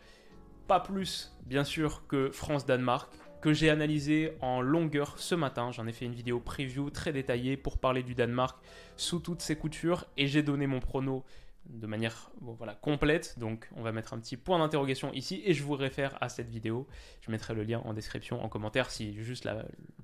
Pas 0.67 0.81
plus, 0.81 1.37
bien 1.45 1.65
sûr, 1.65 2.07
que 2.07 2.31
France-Danemark, 2.31 3.11
que 3.41 3.53
j'ai 3.53 3.71
analysé 3.71 4.37
en 4.41 4.61
longueur 4.61 5.19
ce 5.19 5.35
matin. 5.35 5.73
J'en 5.73 5.87
ai 5.87 5.93
fait 5.93 6.05
une 6.05 6.15
vidéo 6.15 6.41
preview 6.41 6.91
très 6.91 7.13
détaillée 7.13 7.57
pour 7.57 7.79
parler 7.79 8.03
du 8.03 8.15
Danemark 8.15 8.59
sous 8.97 9.19
toutes 9.19 9.43
ses 9.43 9.57
coutures 9.57 10.07
et 10.17 10.27
j'ai 10.27 10.43
donné 10.43 10.67
mon 10.67 10.81
prono 10.81 11.25
de 11.67 11.87
manière 11.87 12.31
voilà, 12.41 12.75
complète. 12.75 13.39
Donc 13.39 13.69
on 13.77 13.83
va 13.83 13.93
mettre 13.93 14.13
un 14.13 14.19
petit 14.19 14.37
point 14.37 14.59
d'interrogation 14.59 15.13
ici 15.13 15.43
et 15.45 15.55
je 15.55 15.63
vous 15.63 15.75
réfère 15.75 16.17
à 16.21 16.29
cette 16.29 16.49
vidéo. 16.49 16.87
Je 17.21 17.31
mettrai 17.31 17.55
le 17.55 17.63
lien 17.63 17.81
en 17.85 17.93
description, 17.93 18.43
en 18.43 18.49
commentaire 18.49 18.91
si 18.91 19.15
juste 19.23 19.49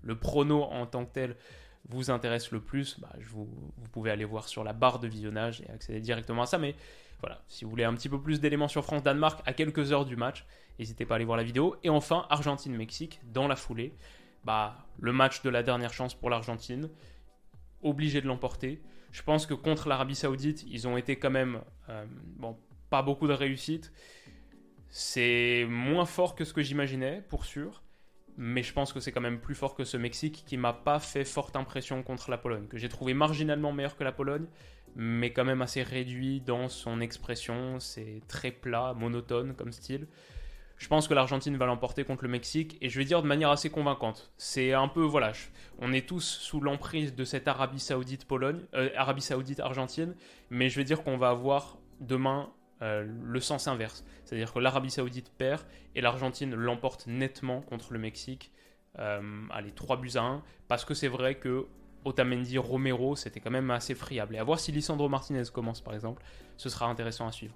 le 0.03 0.19
prono 0.19 0.63
en 0.63 0.87
tant 0.87 1.05
que 1.05 1.13
tel 1.13 1.37
vous 1.89 2.11
intéresse 2.11 2.51
le 2.51 2.61
plus. 2.61 2.99
Bah, 3.01 3.13
je 3.19 3.29
vous, 3.29 3.49
vous, 3.77 3.89
pouvez 3.89 4.11
aller 4.11 4.25
voir 4.25 4.49
sur 4.49 4.65
la 4.65 4.73
barre 4.73 4.99
de 4.99 5.09
visionnage 5.09 5.63
et 5.63 5.71
accéder 5.71 6.01
directement 6.01 6.43
à 6.43 6.47
ça. 6.47 6.59
Mais 6.59 6.75
voilà, 7.21 7.43
si 7.49 7.65
vous 7.65 7.71
voulez 7.71 7.85
un 7.85 7.95
petit 7.95 8.09
peu 8.09 8.21
plus 8.21 8.41
d'éléments 8.41 8.69
sur 8.69 8.85
France-Danemark 8.85 9.41
à 9.47 9.53
quelques 9.53 9.93
heures 9.93 10.05
du 10.05 10.17
match, 10.17 10.45
n'hésitez 10.79 11.07
pas 11.07 11.15
à 11.15 11.17
aller 11.17 11.25
voir 11.25 11.37
la 11.37 11.45
vidéo. 11.45 11.77
Et 11.83 11.91
enfin, 11.91 12.27
Argentine-Mexique 12.31 13.21
dans 13.33 13.49
la 13.49 13.57
foulée. 13.57 13.95
Bah, 14.45 14.87
le 15.01 15.13
match 15.13 15.43
de 15.43 15.51
la 15.51 15.63
dernière 15.63 15.93
chance 15.93 16.15
pour 16.15 16.31
l'Argentine. 16.31 16.89
Obligé 17.83 18.21
de 18.21 18.27
l'emporter. 18.27 18.81
Je 19.17 19.23
pense 19.23 19.47
que 19.47 19.55
contre 19.55 19.89
l'Arabie 19.89 20.15
Saoudite, 20.15 20.67
ils 20.69 20.87
ont 20.87 20.99
été 20.99 21.17
quand 21.17 21.31
même, 21.31 21.63
euh, 21.89 22.05
pas 22.91 23.01
beaucoup 23.01 23.27
de 23.27 23.33
réussite. 23.33 23.91
C'est 24.91 25.65
moins 25.71 26.05
fort 26.05 26.35
que 26.35 26.45
ce 26.45 26.53
que 26.53 26.61
j'imaginais, 26.61 27.25
pour 27.31 27.47
sûr. 27.47 27.83
Mais 28.37 28.63
je 28.63 28.75
pense 28.75 28.93
que 28.93 29.01
c'est 29.01 29.13
quand 29.13 29.23
même 29.23 29.41
plus 29.41 29.55
fort 29.55 29.75
que 29.75 29.85
ce 29.85 29.97
Mexique 29.97 30.45
qui 30.47 30.59
m'a 30.59 30.75
pas 30.75 30.99
fait 30.99 31.25
forte 31.25 31.57
impression 31.57 32.03
contre 32.03 32.31
la 32.31 32.37
Pologne, 32.37 32.67
que 32.67 32.77
j'ai 32.77 32.91
trouvé 32.91 33.15
marginalement 33.15 33.73
meilleur 33.73 33.97
que 33.97 34.05
la 34.05 34.13
Pologne, 34.13 34.45
mais 34.97 35.33
quand 35.33 35.47
même 35.47 35.63
assez 35.63 35.83
réduit 35.83 36.43
dans 36.43 36.69
son 36.69 37.01
expression. 37.01 37.81
C'est 37.81 38.21
très 38.29 38.51
plat, 38.51 38.93
monotone 38.93 39.55
comme 39.55 39.73
style. 39.73 40.09
Je 40.77 40.89
pense 40.89 41.09
que 41.09 41.15
l'Argentine 41.15 41.57
va 41.57 41.67
l'emporter 41.67 42.05
contre 42.05 42.25
le 42.25 42.29
Mexique 42.29 42.77
et 42.83 42.89
je 42.91 42.99
vais 42.99 43.05
dire 43.05 43.23
de 43.23 43.27
manière 43.27 43.51
assez 43.51 43.71
convaincante. 43.71 44.31
C'est 44.37 44.75
un 44.75 44.89
peu, 44.89 45.03
voilà, 45.03 45.33
on 45.79 45.93
est 45.93 46.07
tous 46.07 46.21
sous 46.21 46.61
l'emprise 46.61 47.15
de 47.15 47.25
cette 47.25 47.49
Arabie 47.49 47.81
Saoudite-Pologne, 47.81 48.61
euh, 48.75 48.91
Arabie 48.95 49.23
Saoudite-Argentine, 49.23 50.15
mais 50.51 50.69
je 50.69 50.77
vais 50.77 50.85
dire 50.85 51.03
qu'on 51.03 51.17
va 51.17 51.31
avoir 51.31 51.79
demain 52.01 52.51
euh, 52.83 53.07
le 53.23 53.41
sens 53.41 53.69
inverse. 53.69 54.05
C'est-à-dire 54.25 54.53
que 54.53 54.59
l'Arabie 54.59 54.91
Saoudite 54.91 55.33
perd 55.39 55.63
et 55.95 56.03
l'Argentine 56.03 56.55
l'emporte 56.55 57.07
nettement 57.07 57.63
contre 57.63 57.95
le 57.95 57.99
Mexique. 57.99 58.53
Euh, 58.99 59.47
allez, 59.51 59.73
3 59.73 59.97
buts 59.97 60.13
à 60.17 60.23
1, 60.23 60.43
parce 60.69 60.85
que 60.85 60.93
c'est 60.93 61.09
vrai 61.09 61.37
que 61.37 61.67
Otamendi, 62.05 62.59
Romero, 62.59 63.17
c'était 63.17 63.41
quand 63.41 63.51
même 63.51 63.71
assez 63.71 63.95
friable. 63.95 64.37
Et 64.37 64.39
à 64.39 64.45
voir 64.45 64.61
si 64.61 64.73
Lisandro 64.73 65.09
Martinez 65.09 65.45
commence 65.53 65.81
par 65.81 65.95
exemple, 65.95 66.23
ce 66.59 66.69
sera 66.69 66.87
intéressant 66.87 67.27
à 67.27 67.33
suivre. 67.33 67.55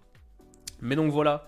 Mais 0.81 0.97
donc 0.97 1.13
voilà 1.13 1.45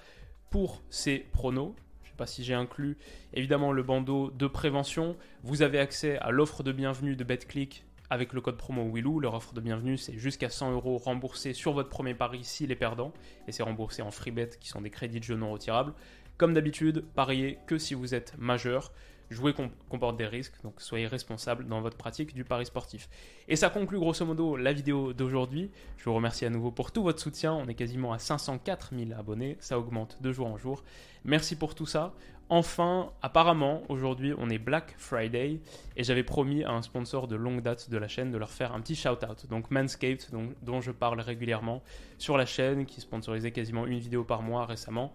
pour 0.52 0.82
ces 0.90 1.18
pronos. 1.18 1.74
Je 2.02 2.08
ne 2.08 2.10
sais 2.10 2.16
pas 2.16 2.26
si 2.26 2.44
j'ai 2.44 2.52
inclus 2.52 2.98
évidemment 3.32 3.72
le 3.72 3.82
bandeau 3.82 4.30
de 4.30 4.46
prévention. 4.46 5.16
Vous 5.42 5.62
avez 5.62 5.78
accès 5.78 6.18
à 6.18 6.30
l'offre 6.30 6.62
de 6.62 6.72
bienvenue 6.72 7.16
de 7.16 7.24
BetClick 7.24 7.86
avec 8.10 8.34
le 8.34 8.42
code 8.42 8.58
promo 8.58 8.86
Willou. 8.92 9.18
Leur 9.18 9.32
offre 9.32 9.54
de 9.54 9.62
bienvenue, 9.62 9.96
c'est 9.96 10.18
jusqu'à 10.18 10.50
100 10.50 10.72
euros 10.72 10.98
remboursés 10.98 11.54
sur 11.54 11.72
votre 11.72 11.88
premier 11.88 12.12
pari 12.12 12.44
s'il 12.44 12.70
est 12.70 12.76
perdant. 12.76 13.14
Et 13.48 13.52
c'est 13.52 13.62
remboursé 13.62 14.02
en 14.02 14.10
free 14.10 14.30
bet 14.30 14.50
qui 14.60 14.68
sont 14.68 14.82
des 14.82 14.90
crédits 14.90 15.20
de 15.20 15.24
jeu 15.24 15.36
non 15.36 15.50
retirables. 15.52 15.94
Comme 16.36 16.52
d'habitude, 16.52 17.06
pariez 17.14 17.58
que 17.66 17.78
si 17.78 17.94
vous 17.94 18.14
êtes 18.14 18.34
majeur. 18.36 18.92
Jouer 19.32 19.54
comporte 19.88 20.18
des 20.18 20.26
risques, 20.26 20.52
donc 20.62 20.74
soyez 20.82 21.06
responsable 21.06 21.66
dans 21.66 21.80
votre 21.80 21.96
pratique 21.96 22.34
du 22.34 22.44
pari 22.44 22.66
sportif. 22.66 23.08
Et 23.48 23.56
ça 23.56 23.70
conclut 23.70 23.98
grosso 23.98 24.26
modo 24.26 24.56
la 24.56 24.74
vidéo 24.74 25.14
d'aujourd'hui. 25.14 25.70
Je 25.96 26.04
vous 26.04 26.14
remercie 26.14 26.44
à 26.44 26.50
nouveau 26.50 26.70
pour 26.70 26.92
tout 26.92 27.02
votre 27.02 27.18
soutien. 27.18 27.54
On 27.54 27.66
est 27.66 27.74
quasiment 27.74 28.12
à 28.12 28.18
504 28.18 28.92
000 28.94 29.18
abonnés, 29.18 29.56
ça 29.58 29.78
augmente 29.78 30.18
de 30.20 30.32
jour 30.32 30.48
en 30.48 30.58
jour. 30.58 30.84
Merci 31.24 31.56
pour 31.56 31.74
tout 31.74 31.86
ça. 31.86 32.12
Enfin, 32.50 33.10
apparemment, 33.22 33.82
aujourd'hui, 33.88 34.34
on 34.36 34.50
est 34.50 34.58
Black 34.58 34.94
Friday 34.98 35.60
et 35.96 36.04
j'avais 36.04 36.24
promis 36.24 36.64
à 36.64 36.72
un 36.72 36.82
sponsor 36.82 37.26
de 37.26 37.34
longue 37.34 37.62
date 37.62 37.88
de 37.88 37.96
la 37.96 38.08
chaîne 38.08 38.30
de 38.30 38.36
leur 38.36 38.50
faire 38.50 38.74
un 38.74 38.82
petit 38.82 38.96
shout-out. 38.96 39.46
Donc 39.48 39.70
Manscaped, 39.70 40.26
dont 40.60 40.80
je 40.82 40.90
parle 40.90 41.20
régulièrement 41.20 41.82
sur 42.18 42.36
la 42.36 42.44
chaîne, 42.44 42.84
qui 42.84 43.00
sponsorisait 43.00 43.52
quasiment 43.52 43.86
une 43.86 43.98
vidéo 43.98 44.24
par 44.24 44.42
mois 44.42 44.66
récemment, 44.66 45.14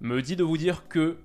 me 0.00 0.22
dit 0.22 0.36
de 0.36 0.44
vous 0.44 0.56
dire 0.56 0.86
que 0.86 1.18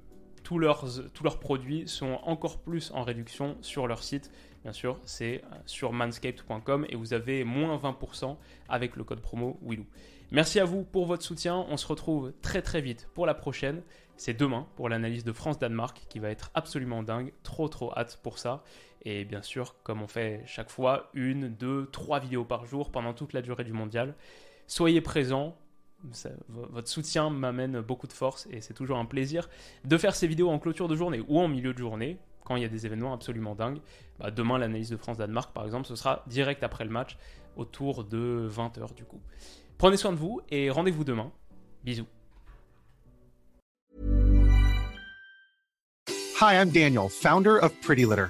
tous 0.43 0.59
leurs, 0.59 1.39
produits 1.39 1.87
sont 1.87 2.19
encore 2.23 2.59
plus 2.59 2.91
en 2.91 3.03
réduction 3.03 3.57
sur 3.61 3.87
leur 3.87 4.03
site. 4.03 4.31
Bien 4.63 4.73
sûr, 4.73 4.99
c'est 5.05 5.43
euh, 5.43 5.55
sur 5.65 5.91
manscaped.com 5.91 6.85
et 6.89 6.95
vous 6.95 7.13
avez 7.13 7.43
moins 7.43 7.77
20% 7.77 8.37
avec 8.69 8.95
le 8.95 9.03
code 9.03 9.21
promo 9.21 9.59
Willou. 9.63 9.85
Merci 10.31 10.59
à 10.59 10.65
vous 10.65 10.83
pour 10.83 11.05
votre 11.05 11.23
soutien. 11.23 11.65
On 11.69 11.77
se 11.77 11.87
retrouve 11.87 12.31
très 12.41 12.61
très 12.61 12.81
vite 12.81 13.09
pour 13.13 13.25
la 13.25 13.33
prochaine. 13.33 13.81
C'est 14.17 14.33
demain 14.33 14.67
pour 14.75 14.87
l'analyse 14.87 15.23
de 15.23 15.33
France-Danemark 15.33 16.05
qui 16.09 16.19
va 16.19 16.29
être 16.29 16.51
absolument 16.53 17.03
dingue. 17.03 17.33
Trop 17.43 17.67
trop 17.67 17.91
hâte 17.97 18.19
pour 18.21 18.37
ça. 18.37 18.63
Et 19.03 19.25
bien 19.25 19.41
sûr, 19.41 19.75
comme 19.83 20.01
on 20.01 20.07
fait 20.07 20.43
chaque 20.45 20.69
fois, 20.69 21.09
une, 21.13 21.49
deux, 21.49 21.87
trois 21.91 22.19
vidéos 22.19 22.45
par 22.45 22.65
jour 22.65 22.91
pendant 22.91 23.13
toute 23.13 23.33
la 23.33 23.41
durée 23.41 23.63
du 23.63 23.73
mondial. 23.73 24.15
Soyez 24.67 25.01
présents, 25.01 25.57
votre 26.49 26.87
soutien 26.87 27.29
m'amène 27.29 27.81
beaucoup 27.81 28.07
de 28.07 28.13
force 28.13 28.47
et 28.51 28.61
c'est 28.61 28.73
toujours 28.73 28.97
un 28.97 29.05
plaisir 29.05 29.49
de 29.85 29.97
faire 29.97 30.15
ces 30.15 30.27
vidéos 30.27 30.49
en 30.49 30.59
clôture 30.59 30.87
de 30.87 30.95
journée 30.95 31.23
ou 31.27 31.39
en 31.39 31.47
milieu 31.47 31.73
de 31.73 31.77
journée 31.77 32.17
quand 32.43 32.55
il 32.55 32.63
y 32.63 32.65
a 32.65 32.69
des 32.69 32.85
événements 32.85 33.13
absolument 33.13 33.55
dingues. 33.55 33.79
Bah, 34.19 34.31
demain, 34.31 34.57
l'analyse 34.57 34.89
de 34.89 34.97
France-Danemark, 34.97 35.53
par 35.53 35.65
exemple, 35.65 35.87
ce 35.87 35.95
sera 35.95 36.23
direct 36.27 36.63
après 36.63 36.83
le 36.83 36.89
match, 36.89 37.17
autour 37.55 38.03
de 38.03 38.49
20h 38.51 38.93
du 38.95 39.05
coup. 39.05 39.21
Prenez 39.77 39.97
soin 39.97 40.11
de 40.11 40.17
vous 40.17 40.41
et 40.49 40.69
rendez-vous 40.69 41.03
demain. 41.03 41.31
Bisous. 41.83 42.07
Hi, 46.41 46.55
I'm 46.55 46.71
Daniel, 46.71 47.07
founder 47.07 47.59
of 47.61 47.71
Pretty 47.81 48.03
Litter. 48.03 48.29